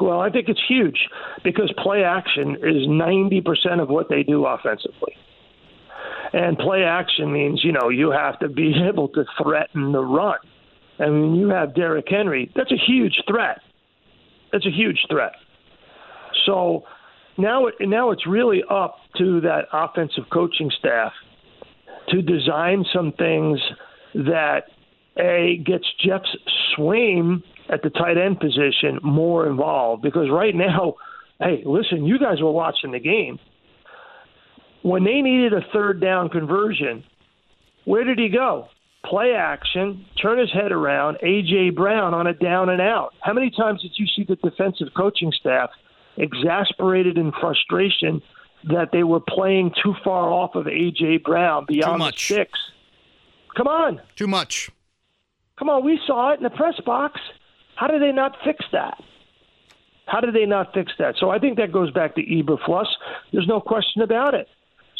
[0.00, 1.08] Well, I think it's huge
[1.44, 5.14] because play action is 90% of what they do offensively.
[6.32, 10.38] And play action means, you know, you have to be able to threaten the run.
[10.98, 13.60] And when you have Derrick Henry, that's a huge threat.
[14.52, 15.32] That's a huge threat.
[16.46, 16.84] So
[17.36, 21.12] now, it, now it's really up to that offensive coaching staff
[22.08, 23.60] to design some things
[24.14, 24.64] that
[25.16, 26.36] a gets Geoff's
[26.76, 30.94] Swaim at the tight end position more involved because right now,
[31.40, 33.38] hey, listen, you guys were watching the game.
[34.82, 37.04] When they needed a third down conversion,
[37.84, 38.68] where did he go?
[39.04, 41.70] Play action, turn his head around, A.J.
[41.70, 43.14] Brown on a down and out.
[43.20, 45.70] How many times did you see the defensive coaching staff
[46.16, 48.20] exasperated in frustration
[48.64, 51.18] that they were playing too far off of A.J.
[51.18, 52.58] Brown beyond the six?
[53.56, 54.00] Come on.
[54.16, 54.70] Too much.
[55.58, 57.20] Come on, we saw it in the press box.
[57.80, 59.02] How did they not fix that?
[60.04, 61.14] How did they not fix that?
[61.18, 62.84] So I think that goes back to Eberflus.
[63.32, 64.48] There's no question about it.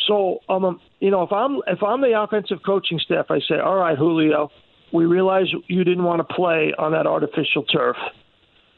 [0.08, 3.76] So um, you know, if I'm if I'm the offensive coaching staff, I say, all
[3.76, 4.50] right, Julio,
[4.94, 7.98] we realize you didn't want to play on that artificial turf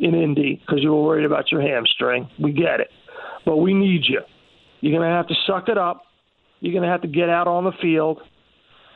[0.01, 2.29] in Indy because you were worried about your hamstring.
[2.41, 2.91] We get it,
[3.47, 4.23] but we need you.
[4.81, 6.03] You're going to have to suck it up.
[6.59, 8.21] You're going to have to get out on the field.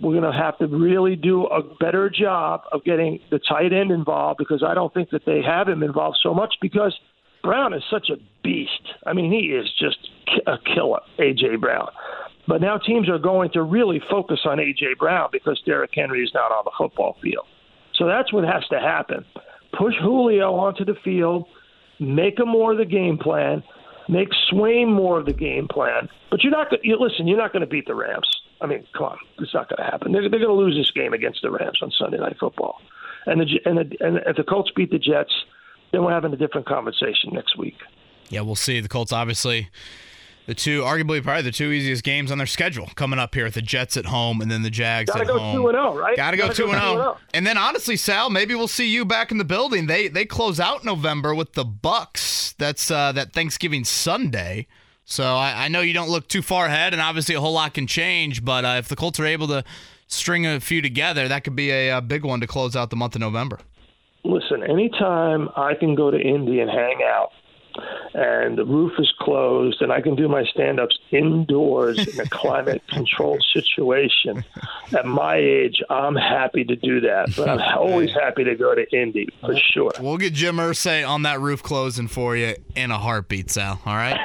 [0.01, 3.91] We're going to have to really do a better job of getting the tight end
[3.91, 6.95] involved because I don't think that they have him involved so much because
[7.43, 8.71] Brown is such a beast.
[9.07, 9.97] I mean, he is just
[10.47, 11.57] a killer, A.J.
[11.57, 11.89] Brown.
[12.47, 14.95] But now teams are going to really focus on A.J.
[14.99, 17.47] Brown because Derrick Henry is not on the football field.
[17.95, 19.25] So that's what has to happen.
[19.79, 21.47] Push Julio onto the field,
[21.99, 23.63] make him more of the game plan,
[24.09, 26.09] make Swaim more of the game plan.
[26.31, 28.29] But you're not going you listen, you're not going to beat the Rams.
[28.61, 30.13] I mean, come on, it's not going to happen.
[30.13, 32.81] They're, they're going to lose this game against the Rams on Sunday Night Football,
[33.27, 35.33] and the and the, and if the Colts beat the Jets,
[35.93, 37.77] then we're having a different conversation next week.
[38.29, 38.81] Yeah, we'll see.
[38.81, 39.71] The Colts obviously
[40.47, 43.51] the two, arguably probably the two easiest games on their schedule coming up here.
[43.51, 45.57] The Jets at home and then the Jags Gotta at go home.
[45.57, 46.17] two and zero, right?
[46.17, 47.19] Gotta go two and zero.
[47.35, 49.87] And then honestly, Sal, maybe we'll see you back in the building.
[49.87, 52.55] They they close out November with the Bucs.
[52.59, 54.69] That's uh, that Thanksgiving Sunday.
[55.09, 57.75] So I, I, know you don't look too far ahead, and obviously a whole lot
[57.75, 58.45] can change.
[58.45, 59.63] But uh, if the Colts are able to
[60.09, 62.97] string a few together, that could be a, a big one to close out the
[62.97, 63.61] month of November.
[64.25, 67.31] Listen, anytime I can go to Indy and hang out
[68.15, 72.29] and the roof is closed and I can do my stand ups indoors in a
[72.31, 74.45] climate controlled situation.
[74.97, 78.85] At my age, I'm happy to do that, but I'm always happy to go to
[78.97, 79.93] Indy for sure.
[80.01, 83.81] We'll get Jim Irsay on that roof closing for you in a heartbeat, Sal.
[83.85, 84.19] All right?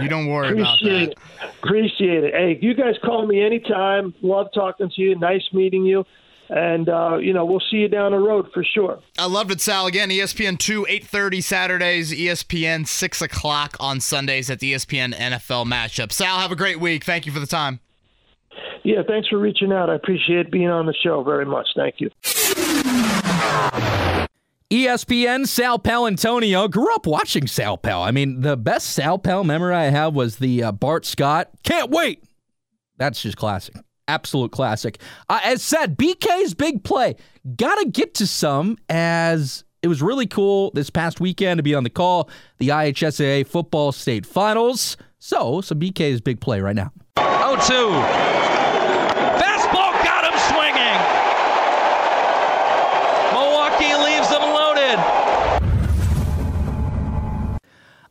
[0.00, 1.48] You don't worry Appreciate about that.
[1.48, 1.54] It.
[1.62, 2.34] Appreciate it.
[2.34, 4.14] Hey, you guys call me anytime.
[4.22, 5.18] Love talking to you.
[5.18, 6.04] Nice meeting you
[6.50, 9.00] and uh, you know we'll see you down the road for sure.
[9.18, 9.86] I loved it, Sal.
[9.86, 15.66] Again, ESPN two eight thirty Saturdays, ESPN six o'clock on Sundays at the ESPN NFL
[15.66, 16.12] matchup.
[16.12, 17.04] Sal, have a great week.
[17.04, 17.80] Thank you for the time.
[18.82, 19.90] Yeah, thanks for reaching out.
[19.90, 21.68] I appreciate being on the show very much.
[21.76, 22.10] Thank you.
[24.70, 28.02] ESPN Sal Paolantonio grew up watching Sal Pal.
[28.02, 31.48] I mean, the best Sal Pal memory I have was the uh, Bart Scott.
[31.62, 32.22] Can't wait.
[32.98, 33.76] That's just classic
[34.08, 34.98] absolute classic.
[35.28, 37.14] Uh, as said, BK's big play.
[37.56, 41.74] Got to get to some as it was really cool this past weekend to be
[41.74, 42.28] on the call,
[42.58, 44.96] the IHSAA football state finals.
[45.20, 46.90] So, some BK's big play right now.
[47.18, 48.57] 0 2.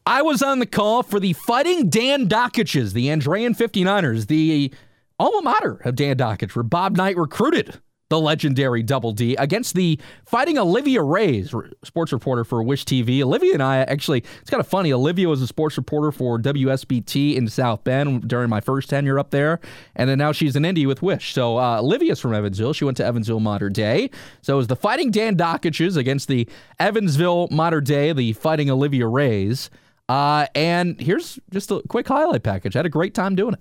[0.07, 4.73] I was on the call for the Fighting Dan Dakiches, the Andrean 59ers, the
[5.19, 9.99] alma mater of Dan Dakich, where Bob Knight recruited the legendary Double D against the
[10.25, 11.53] fighting Olivia Rays,
[11.83, 13.21] sports reporter for Wish TV.
[13.21, 14.93] Olivia and I actually, it's kind of funny.
[14.93, 19.31] Olivia was a sports reporter for WSBT in South Bend during my first tenure up
[19.31, 19.59] there,
[19.93, 21.33] and then now she's in Indy with Wish.
[21.33, 22.71] So uh, Olivia's from Evansville.
[22.71, 24.09] She went to Evansville Mater Dei.
[24.41, 26.47] So it was the fighting Dan Dakiches against the
[26.79, 29.69] Evansville Mater Dei, the fighting Olivia Rays.
[30.09, 32.75] Uh, and here's just a quick highlight package.
[32.75, 33.59] I had a great time doing it.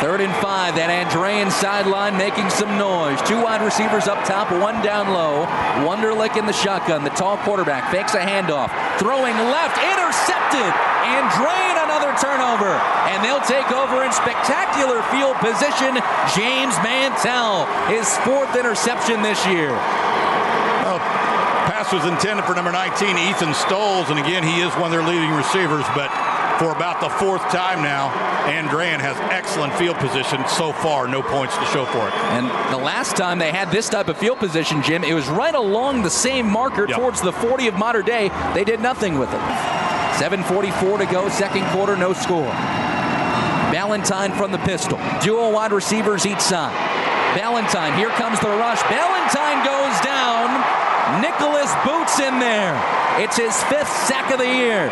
[0.00, 0.80] Third and five.
[0.80, 3.20] That Andrean sideline making some noise.
[3.28, 5.44] Two wide receivers up top, one down low.
[5.84, 7.04] Wonderlick in the shotgun.
[7.04, 8.72] The tall quarterback fakes a handoff.
[8.96, 10.72] Throwing left, intercepted.
[11.04, 12.80] Andrean another turnover.
[13.12, 16.00] And they'll take over in spectacular field position.
[16.32, 19.76] James Mantell, his fourth interception this year.
[21.80, 25.02] Pass was intended for number 19, Ethan Stoles, and again, he is one of their
[25.02, 26.12] leading receivers, but
[26.60, 28.12] for about the fourth time now.
[28.52, 32.12] Andrean has excellent field position so far, no points to show for it.
[32.36, 35.54] And the last time they had this type of field position, Jim, it was right
[35.54, 36.98] along the same marker yep.
[36.98, 38.28] towards the 40 of Mater Dei.
[38.52, 39.40] They did nothing with it.
[40.20, 42.52] 7.44 to go, second quarter, no score.
[43.72, 45.00] Valentine from the pistol.
[45.22, 46.76] Dual wide receivers each side.
[47.34, 48.82] Valentine, here comes the rush.
[48.82, 50.79] Valentine goes down.
[51.18, 52.78] Nicholas Boots in there.
[53.18, 54.86] It's his fifth sack of the year.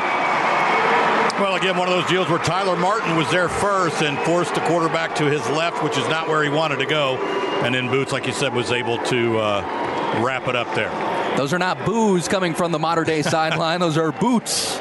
[1.41, 4.61] Well, again, one of those deals where Tyler Martin was there first and forced the
[4.63, 7.17] quarterback to his left, which is not where he wanted to go.
[7.63, 10.91] And then Boots, like you said, was able to uh, wrap it up there.
[11.37, 13.79] Those are not boos coming from the Mater Dei sideline.
[13.79, 14.79] Those are boots.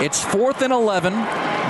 [0.00, 1.12] It's fourth and 11.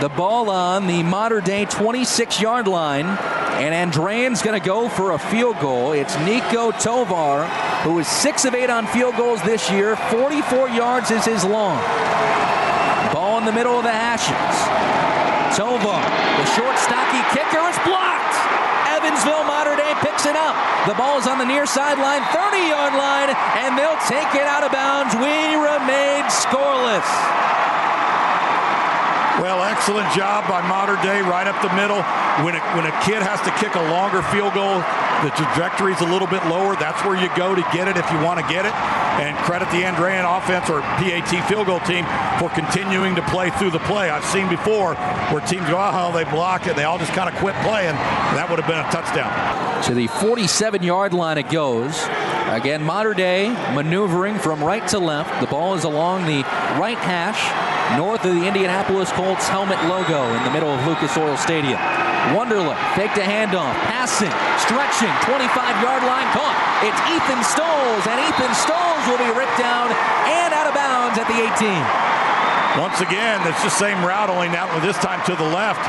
[0.00, 3.06] The ball on the Mater Dei 26 yard line.
[3.06, 5.92] And Andrean's going to go for a field goal.
[5.92, 7.46] It's Nico Tovar
[7.84, 9.94] who is 6 of 8 on field goals this year.
[10.08, 11.76] 44 yards is his long.
[13.12, 14.56] Ball in the middle of the hashes.
[15.52, 18.36] Tovar, the short, stocky kicker, is blocked.
[18.88, 20.56] Evansville Mater Dei picks it up.
[20.88, 24.64] The ball is on the near sideline, 30 yard line, and they'll take it out
[24.64, 25.12] of bounds.
[25.20, 27.04] We remain scoreless.
[29.44, 32.00] Well, excellent job by Mater Dei right up the middle.
[32.40, 34.80] When a, when a kid has to kick a longer field goal,
[35.20, 36.80] the trajectory is a little bit lower.
[36.80, 38.72] That's where you go to get it if you want to get it.
[39.20, 42.08] And credit the Andrean offense or PAT field goal team
[42.40, 44.08] for continuing to play through the play.
[44.08, 44.96] I've seen before
[45.28, 46.74] where teams go, oh, they block it.
[46.74, 48.00] They all just kind of quit playing.
[48.40, 49.28] That would have been a touchdown.
[49.84, 52.00] To the 47 yard line it goes.
[52.48, 55.40] Again, Mater Dei maneuvering from right to left.
[55.42, 56.40] The ball is along the
[56.80, 57.44] right hash,
[57.96, 61.78] north of the Indianapolis Colts helmet logo in the middle of Lucas Oil Stadium.
[62.32, 66.56] Wonderlick faked a handoff, passing, stretching, 25-yard line caught.
[66.80, 69.92] It's Ethan Stoles, and Ethan Stoles will be ripped down
[70.24, 72.80] and out of bounds at the 18.
[72.80, 75.84] Once again, it's the same route, only now this time to the left.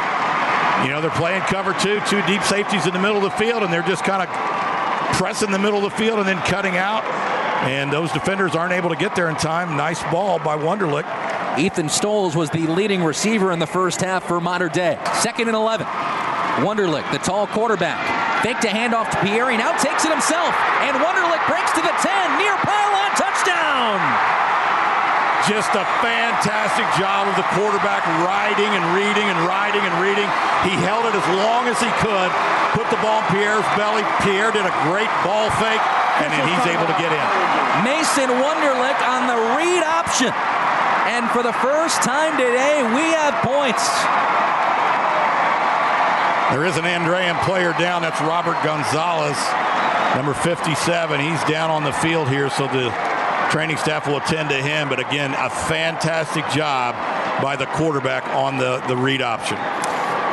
[0.83, 3.63] You know, they're playing cover two, two deep safeties in the middle of the field,
[3.63, 4.27] and they're just kind of
[5.15, 7.03] pressing the middle of the field and then cutting out.
[7.63, 9.77] And those defenders aren't able to get there in time.
[9.77, 11.05] Nice ball by Wonderlick.
[11.57, 14.99] Ethan Stoles was the leading receiver in the first half for Mater Dei.
[15.23, 15.87] Second and 11.
[16.63, 17.99] Wonderlick, the tall quarterback,
[18.43, 22.39] faked a handoff to Pieri, now takes it himself, and Wonderlick breaks to the 10,
[22.39, 23.99] near pylon, touchdown!
[25.47, 30.27] Just a fantastic job of the quarterback riding and reading and riding and reading.
[30.63, 32.31] He held it as long as he could,
[32.75, 34.03] put the ball in Pierre's belly.
[34.23, 35.83] Pierre did a great ball fake,
[36.19, 37.25] and then he's able to get in.
[37.83, 40.33] Mason Wonderlick on the read option.
[41.05, 43.85] And for the first time today, we have points.
[46.49, 48.01] There is an Andrean player down.
[48.01, 49.37] That's Robert Gonzalez,
[50.15, 51.19] number 57.
[51.19, 52.89] He's down on the field here, so the
[53.51, 54.89] training staff will attend to him.
[54.89, 56.95] But again, a fantastic job
[57.39, 59.57] by the quarterback on the, the read option.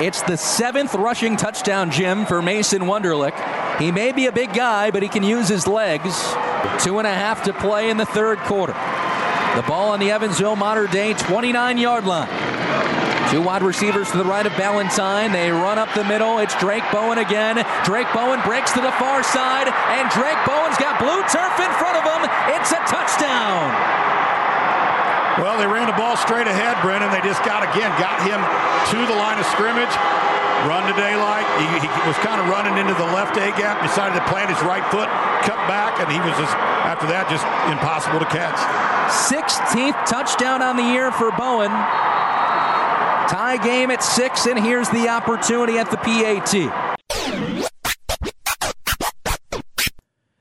[0.02, 3.78] It's the seventh rushing touchdown, Jim, for Mason Wonderlick.
[3.78, 6.14] He may be a big guy, but he can use his legs.
[6.82, 8.74] Two and a half to play in the third quarter.
[9.56, 12.28] The ball on the Evansville Mater Dei 29 yard line.
[13.28, 15.32] Two wide receivers to the right of Valentine.
[15.32, 16.40] They run up the middle.
[16.40, 17.60] It's Drake Bowen again.
[17.84, 22.00] Drake Bowen breaks to the far side, and Drake Bowen's got blue turf in front
[22.00, 22.28] of him.
[22.56, 23.68] It's a touchdown.
[25.36, 27.12] Well, they ran the ball straight ahead, Brennan.
[27.12, 29.92] They just got, again, got him to the line of scrimmage.
[30.64, 31.48] Run to daylight.
[31.60, 34.60] He, he was kind of running into the left A gap, decided to plant his
[34.64, 35.08] right foot,
[35.44, 38.60] cut back, and he was just, after that, just impossible to catch.
[39.08, 41.70] 16th touchdown on the year for Bowen.
[43.28, 46.91] Tie game at six, and here's the opportunity at the PAT.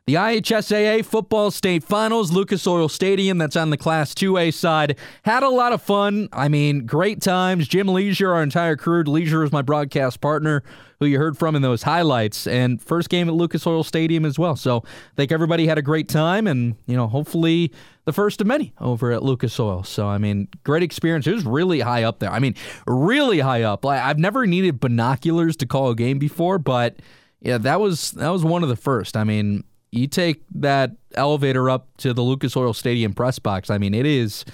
[0.08, 4.98] The IHSAA Football State Finals, Lucas Oil Stadium, that's on the Class 2A side.
[5.22, 6.28] Had a lot of fun.
[6.34, 7.68] I mean, great times.
[7.68, 9.04] Jim Leisure, our entire crew.
[9.04, 10.64] Leisure is my broadcast partner,
[11.00, 12.48] who you heard from in those highlights.
[12.48, 14.56] And first game at Lucas Oil Stadium as well.
[14.56, 17.72] So I think everybody had a great time, and, you know, hopefully
[18.06, 19.84] the first of many over at Lucas Oil.
[19.84, 21.28] So, I mean, great experience.
[21.28, 22.32] It was really high up there.
[22.32, 22.56] I mean,
[22.88, 23.86] really high up.
[23.86, 26.96] I've never needed binoculars to call a game before, but
[27.40, 29.16] yeah, that was that was one of the first.
[29.16, 33.70] I mean, you take that elevator up to the Lucas Oil Stadium press box.
[33.70, 34.46] I mean, it is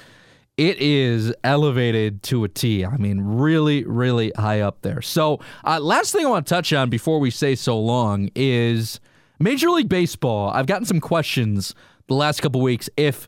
[0.57, 2.83] it is elevated to a T.
[2.83, 5.01] I mean, really, really high up there.
[5.03, 8.99] So, uh, last thing I want to touch on before we say so long is
[9.39, 10.49] Major League Baseball.
[10.49, 11.75] I've gotten some questions
[12.07, 13.27] the last couple weeks if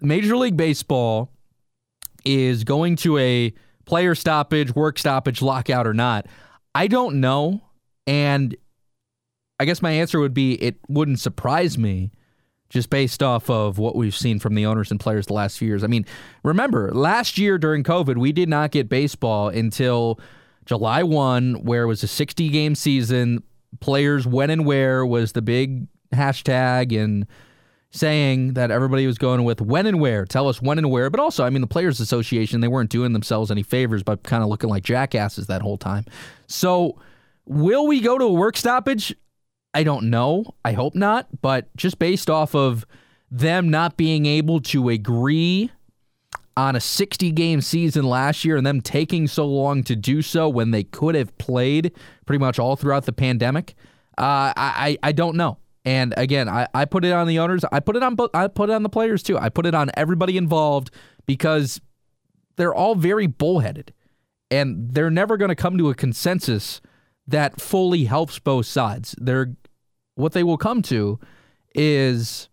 [0.00, 1.32] Major League Baseball
[2.24, 3.52] is going to a
[3.84, 6.26] player stoppage, work stoppage, lockout or not.
[6.74, 7.62] I don't know.
[8.06, 8.56] And
[9.60, 12.10] I guess my answer would be it wouldn't surprise me
[12.70, 15.68] just based off of what we've seen from the owners and players the last few
[15.68, 15.84] years.
[15.84, 16.06] I mean,
[16.42, 20.18] remember, last year during COVID, we did not get baseball until
[20.64, 23.42] July 1, where it was a 60 game season.
[23.80, 27.26] Players when and where was the big hashtag and
[27.90, 30.24] saying that everybody was going with when and where.
[30.24, 31.10] Tell us when and where.
[31.10, 34.42] But also, I mean, the Players Association, they weren't doing themselves any favors by kind
[34.42, 36.06] of looking like jackasses that whole time.
[36.46, 36.98] So,
[37.44, 39.14] will we go to a work stoppage?
[39.72, 40.54] I don't know.
[40.64, 41.28] I hope not.
[41.42, 42.86] But just based off of
[43.30, 45.70] them not being able to agree
[46.56, 50.48] on a 60 game season last year and them taking so long to do so
[50.48, 51.92] when they could have played
[52.26, 53.74] pretty much all throughout the pandemic,
[54.18, 55.58] uh, I, I don't know.
[55.84, 57.64] And again, I, I put it on the owners.
[57.72, 59.38] I put it on I put it on the players too.
[59.38, 60.90] I put it on everybody involved
[61.26, 61.80] because
[62.56, 63.94] they're all very bullheaded,
[64.50, 66.82] and they're never going to come to a consensus
[67.30, 69.14] that fully helps both sides.
[69.18, 69.54] They're
[70.14, 71.18] what they will come to
[71.74, 72.48] is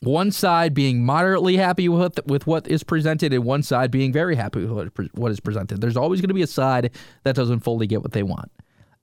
[0.00, 4.36] one side being moderately happy with with what is presented and one side being very
[4.36, 5.80] happy with what is presented.
[5.80, 6.90] There's always going to be a side
[7.24, 8.50] that doesn't fully get what they want.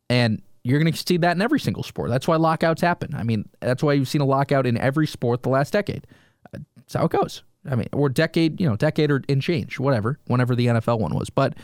[0.10, 2.10] And you're going to see that in every single sport.
[2.10, 3.16] That's why lockouts happen.
[3.16, 6.06] I mean, that's why you've seen a lockout in every sport the last decade.
[6.52, 7.44] That's how it goes.
[7.70, 11.14] I mean, or decade, you know, decade or in change, whatever, whenever the NFL one
[11.16, 11.30] was.
[11.30, 11.56] But,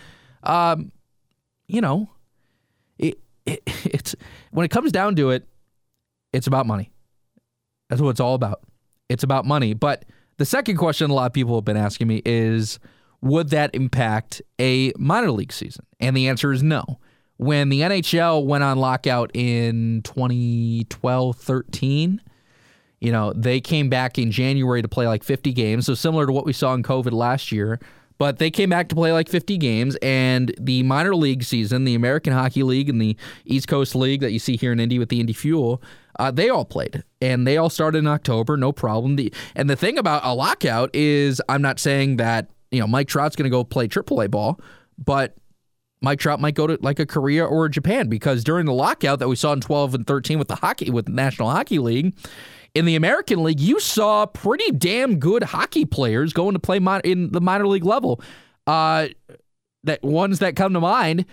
[0.43, 0.91] um,
[1.67, 2.09] you know,
[3.45, 4.15] it, it, it's
[4.51, 5.47] when it comes down to it,
[6.33, 6.91] it's about money.
[7.89, 8.61] That's what it's all about.
[9.09, 9.73] It's about money.
[9.73, 10.05] But
[10.37, 12.79] the second question a lot of people have been asking me is
[13.21, 15.85] would that impact a minor league season?
[15.99, 16.99] And the answer is no.
[17.37, 22.21] When the NHL went on lockout in 2012 13,
[23.01, 25.85] you know, they came back in January to play like 50 games.
[25.85, 27.79] So similar to what we saw in COVID last year.
[28.17, 31.95] But they came back to play like 50 games, and the minor league season, the
[31.95, 35.09] American Hockey League and the East Coast League that you see here in Indy with
[35.09, 35.81] the Indy Fuel,
[36.17, 39.17] uh, they all played, and they all started in October, no problem.
[39.17, 43.07] The, and the thing about a lockout is, I'm not saying that you know Mike
[43.07, 44.59] Trout's going to go play AAA ball,
[44.97, 45.35] but
[46.01, 49.27] Mike Trout might go to like a Korea or Japan because during the lockout that
[49.27, 52.15] we saw in 12 and 13 with the hockey with the National Hockey League,
[52.75, 57.31] in the American League, you saw pretty damn good hockey players going to play in
[57.31, 58.21] the minor league level.
[58.67, 59.07] Uh,
[59.83, 61.25] that ones that come to mind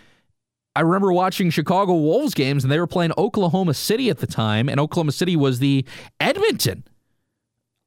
[0.74, 4.68] I remember watching Chicago Wolves games, and they were playing Oklahoma City at the time,
[4.68, 5.84] and Oklahoma City was the
[6.18, 6.84] Edmonton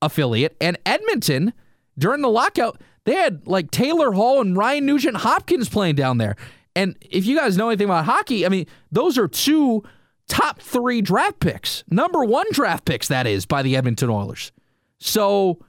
[0.02, 0.56] affiliate.
[0.62, 1.54] And Edmonton,
[1.98, 6.36] during the lockout, they had like Taylor Hall and Ryan Nugent Hopkins playing down there.
[6.76, 9.84] And if you guys know anything about hockey, I mean, those are two
[10.28, 14.52] top three draft picks, number one draft picks, that is, by the Edmonton Oilers.
[15.00, 15.60] So,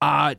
[0.00, 0.34] uh,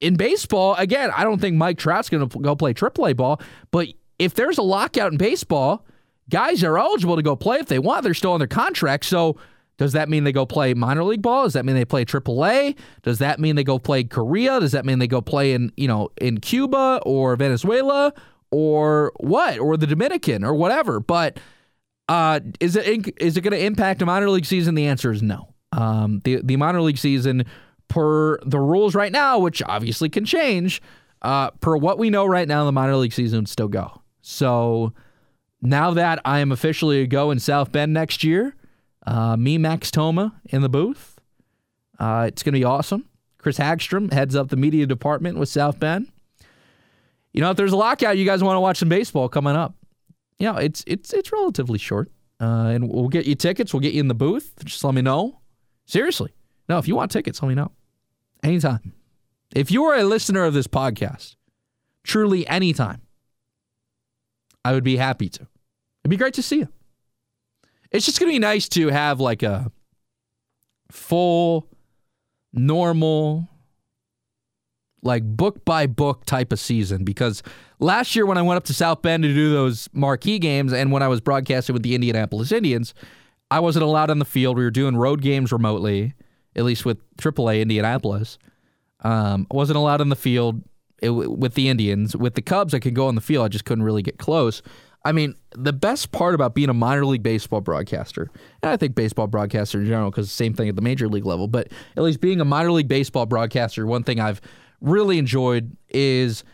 [0.00, 3.40] in baseball, again, I don't think Mike Trout's going to go play AAA ball,
[3.70, 3.88] but
[4.18, 5.84] if there's a lockout in baseball,
[6.28, 8.04] guys are eligible to go play if they want.
[8.04, 9.04] They're still on their contract.
[9.04, 9.36] So
[9.78, 11.44] does that mean they go play minor league ball?
[11.44, 12.76] Does that mean they play AAA?
[13.02, 14.60] Does that mean they go play Korea?
[14.60, 18.12] Does that mean they go play in you know in Cuba or Venezuela
[18.50, 21.00] or what or the Dominican or whatever?
[21.00, 21.38] But
[22.08, 24.74] uh, is it is it going to impact a minor league season?
[24.74, 25.54] The answer is no.
[25.72, 27.44] Um, the the minor league season
[27.88, 30.82] per the rules right now, which obviously can change,
[31.22, 34.02] uh, per what we know right now, the minor league season would still go.
[34.20, 34.92] So
[35.60, 38.56] now that I am officially a go in South Bend next year,
[39.06, 41.18] uh, me, Max Toma in the booth.
[41.98, 43.08] Uh, it's going to be awesome.
[43.38, 46.10] Chris Hagstrom heads up the media department with South Bend.
[47.32, 49.74] You know, if there's a lockout, you guys want to watch some baseball coming up.
[50.40, 52.10] Know, it's it's it's relatively short,
[52.40, 53.72] uh, and we'll get you tickets.
[53.72, 54.52] We'll get you in the booth.
[54.64, 55.40] Just let me know.
[55.86, 56.34] Seriously,
[56.68, 57.70] no, if you want tickets, let me know.
[58.42, 58.92] Anytime.
[59.54, 61.36] If you are a listener of this podcast,
[62.04, 63.02] truly anytime,
[64.64, 65.42] I would be happy to.
[65.42, 66.68] It'd be great to see you.
[67.90, 69.70] It's just going to be nice to have like a
[70.90, 71.68] full,
[72.52, 73.48] normal,
[75.02, 77.42] like book by book type of season because
[77.80, 80.92] last year when I went up to South Bend to do those marquee games and
[80.92, 82.94] when I was broadcasting with the Indianapolis Indians,
[83.50, 84.56] I wasn't allowed on the field.
[84.56, 86.14] We were doing road games remotely,
[86.56, 88.38] at least with AAA Indianapolis.
[89.00, 90.62] Um, I wasn't allowed on the field
[91.02, 92.16] with the Indians.
[92.16, 93.44] With the Cubs, I could go on the field.
[93.44, 94.62] I just couldn't really get close.
[95.04, 98.30] I mean, the best part about being a minor league baseball broadcaster,
[98.62, 101.48] and I think baseball broadcaster in general, because same thing at the major league level,
[101.48, 104.40] but at least being a minor league baseball broadcaster, one thing I've
[104.82, 106.44] really enjoyed is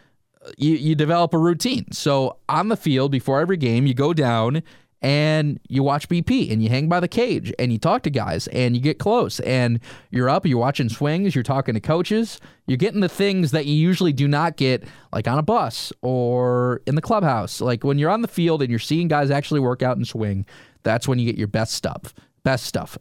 [0.44, 1.90] uh, you, you develop a routine.
[1.92, 4.62] So on the field before every game, you go down
[5.00, 8.48] and you watch BP and you hang by the cage and you talk to guys
[8.48, 12.76] and you get close and you're up, you're watching swings, you're talking to coaches, you're
[12.76, 16.96] getting the things that you usually do not get like on a bus or in
[16.96, 17.60] the clubhouse.
[17.60, 20.46] Like when you're on the field and you're seeing guys actually work out and swing,
[20.82, 22.12] that's when you get your best stuff.
[22.42, 22.98] Best stuff.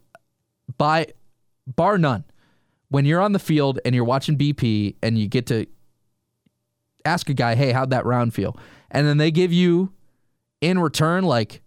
[0.78, 1.07] By
[1.65, 2.25] bar none.
[2.89, 5.65] When you're on the field and you're watching BP and you get to
[7.05, 8.57] ask a guy, "Hey, how'd that round feel?"
[8.91, 9.91] and then they give you
[10.61, 11.61] in return like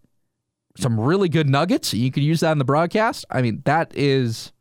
[0.76, 1.92] some really good nuggets.
[1.92, 3.24] You could use that in the broadcast.
[3.30, 4.52] I mean, that is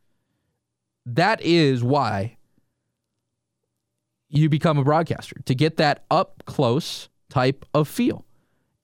[1.05, 2.37] that is why
[4.29, 8.25] you become a broadcaster to get that up close type of feel.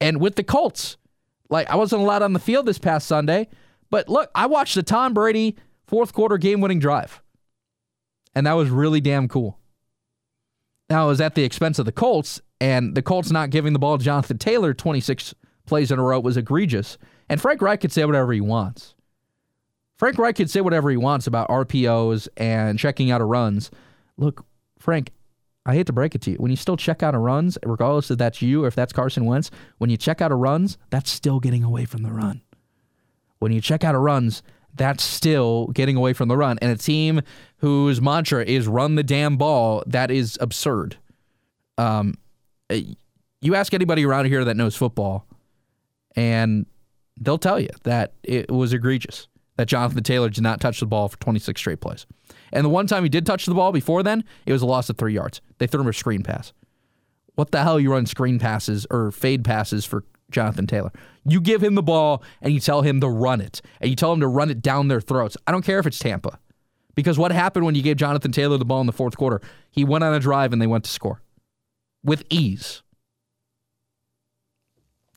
[0.02, 0.98] And with the Colts,
[1.50, 3.48] like I wasn't allowed on the field this past Sunday,
[3.90, 5.56] but look, I watched the Tom Brady
[5.86, 7.22] fourth quarter game winning drive.
[8.36, 9.58] And that was really damn cool.
[10.90, 13.80] Now, it was at the expense of the Colts, and the Colts not giving the
[13.80, 15.34] ball to Jonathan Taylor 26
[15.66, 16.98] plays in a row was egregious.
[17.28, 18.94] And Frank Reich could say whatever he wants.
[19.98, 23.72] Frank Reich could say whatever he wants about RPOs and checking out of runs.
[24.18, 24.46] Look,
[24.78, 25.12] Frank,
[25.66, 26.38] I hate to break it to you.
[26.38, 29.26] When you still check out of runs, regardless if that's you or if that's Carson
[29.26, 32.42] Wentz, when you check out of runs, that's still getting away from the run.
[33.40, 34.44] When you check out of runs,
[34.76, 36.60] that's still getting away from the run.
[36.62, 37.22] And a team
[37.66, 40.98] whose mantra is run the damn ball, that is absurd.
[41.80, 42.14] Um,
[42.70, 45.26] you ask anybody around here that knows football,
[46.16, 46.68] and
[47.20, 51.08] they'll tell you that it was egregious that Jonathan Taylor did not touch the ball
[51.08, 52.06] for 26 straight plays.
[52.54, 54.88] And the one time he did touch the ball before then, it was a loss
[54.92, 55.42] of three yards.
[55.58, 56.54] They threw him a screen pass.
[57.34, 60.92] What the hell you run screen passes or fade passes for Jonathan Taylor?
[61.28, 64.14] You give him the ball and you tell him to run it, and you tell
[64.14, 65.36] him to run it down their throats.
[65.48, 66.38] I don't care if it's Tampa.
[66.96, 69.42] Because what happened when you gave Jonathan Taylor the ball in the fourth quarter?
[69.70, 71.22] He went on a drive and they went to score
[72.04, 72.82] with ease.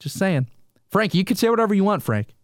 [0.01, 0.49] Just saying.
[0.91, 2.35] Frank, you could say whatever you want, Frank.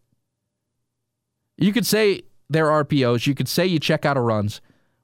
[1.57, 3.26] You could say they're RPOs.
[3.26, 4.61] You could say you check out of runs.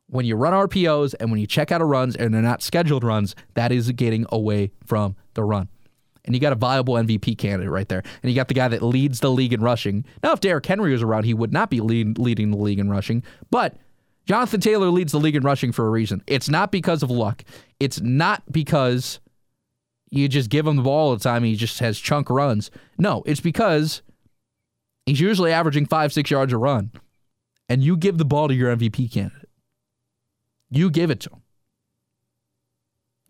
[0.07, 3.05] When you run RPOs and when you check out of runs and they're not scheduled
[3.05, 5.69] runs, that is getting away from the run.
[6.25, 8.03] And you got a viable MVP candidate right there.
[8.23, 10.05] And you got the guy that leads the league in rushing.
[10.23, 12.91] Now, if Derrick Henry was around, he would not be lead, leading the league in
[12.91, 13.23] rushing.
[13.51, 13.77] But
[14.31, 16.23] Jonathan Taylor leads the league in rushing for a reason.
[16.29, 17.43] It's not because of luck.
[17.81, 19.19] It's not because
[20.09, 21.43] you just give him the ball all the time.
[21.43, 22.71] he just has chunk runs.
[22.97, 24.03] No, it's because
[25.05, 26.93] he's usually averaging five, six yards a run.
[27.69, 29.49] And you give the ball to your MVP candidate.
[30.71, 31.43] You give it to him.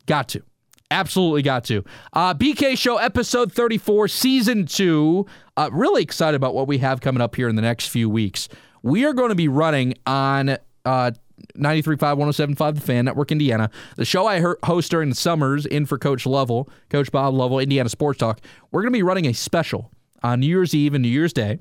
[0.04, 0.42] Got to.
[0.90, 1.82] Absolutely got to.
[2.12, 5.24] Uh, BK Show episode 34, season two.
[5.56, 8.50] Uh, really excited about what we have coming up here in the next few weeks.
[8.82, 11.12] We are going to be running on uh,
[11.56, 13.70] 93.5, 107.5, The Fan, Network Indiana.
[13.96, 17.88] The show I host during the summers, in for Coach Lovell, Coach Bob Lovell, Indiana
[17.88, 18.40] Sports Talk.
[18.70, 19.90] We're going to be running a special
[20.22, 21.58] on New Year's Eve and New Year's Day.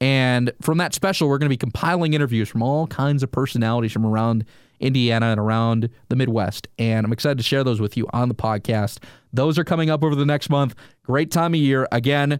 [0.00, 3.92] And from that special, we're going to be compiling interviews from all kinds of personalities
[3.92, 4.44] from around
[4.78, 6.68] Indiana and around the Midwest.
[6.78, 9.02] And I'm excited to share those with you on the podcast.
[9.32, 10.76] Those are coming up over the next month.
[11.02, 11.88] Great time of year.
[11.90, 12.38] Again,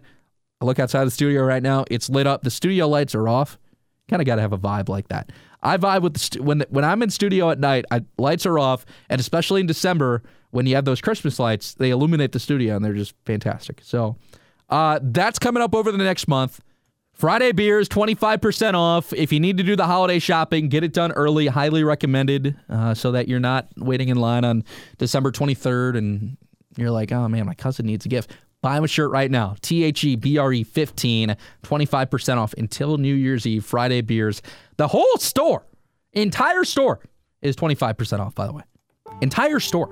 [0.61, 1.83] I look outside the studio right now.
[1.91, 2.43] It's lit up.
[2.43, 3.57] The studio lights are off.
[4.07, 5.31] Kind of got to have a vibe like that.
[5.61, 7.85] I vibe with st- when when I'm in studio at night.
[7.91, 11.91] I, lights are off, and especially in December when you have those Christmas lights, they
[11.91, 13.81] illuminate the studio, and they're just fantastic.
[13.83, 14.17] So
[14.69, 16.61] uh, that's coming up over the next month.
[17.13, 19.11] Friday beers, 25% off.
[19.11, 21.47] If you need to do the holiday shopping, get it done early.
[21.47, 24.63] Highly recommended uh, so that you're not waiting in line on
[24.97, 26.37] December 23rd and
[26.77, 28.31] you're like, oh man, my cousin needs a gift.
[28.61, 29.55] Buy him a shirt right now.
[29.61, 33.63] T H E B R E 15, 25% off until New Year's Eve.
[33.63, 34.41] Friday beers.
[34.77, 35.65] The whole store,
[36.13, 36.99] entire store,
[37.41, 38.63] is 25% off, by the way.
[39.21, 39.89] Entire store.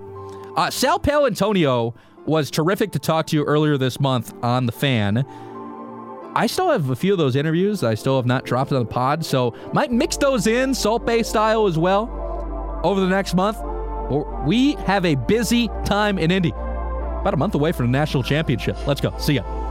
[0.58, 1.96] Uh, Sal Paolantonio
[2.26, 5.26] was terrific to talk to you earlier this month on The Fan.
[6.36, 8.86] I still have a few of those interviews I still have not dropped on the
[8.86, 13.58] pod, so might mix those in Salt Bae style as well over the next month.
[14.46, 16.54] We have a busy time in Indy.
[17.22, 18.78] About a month away from the national championship.
[18.88, 19.14] Let's go.
[19.18, 19.67] See ya.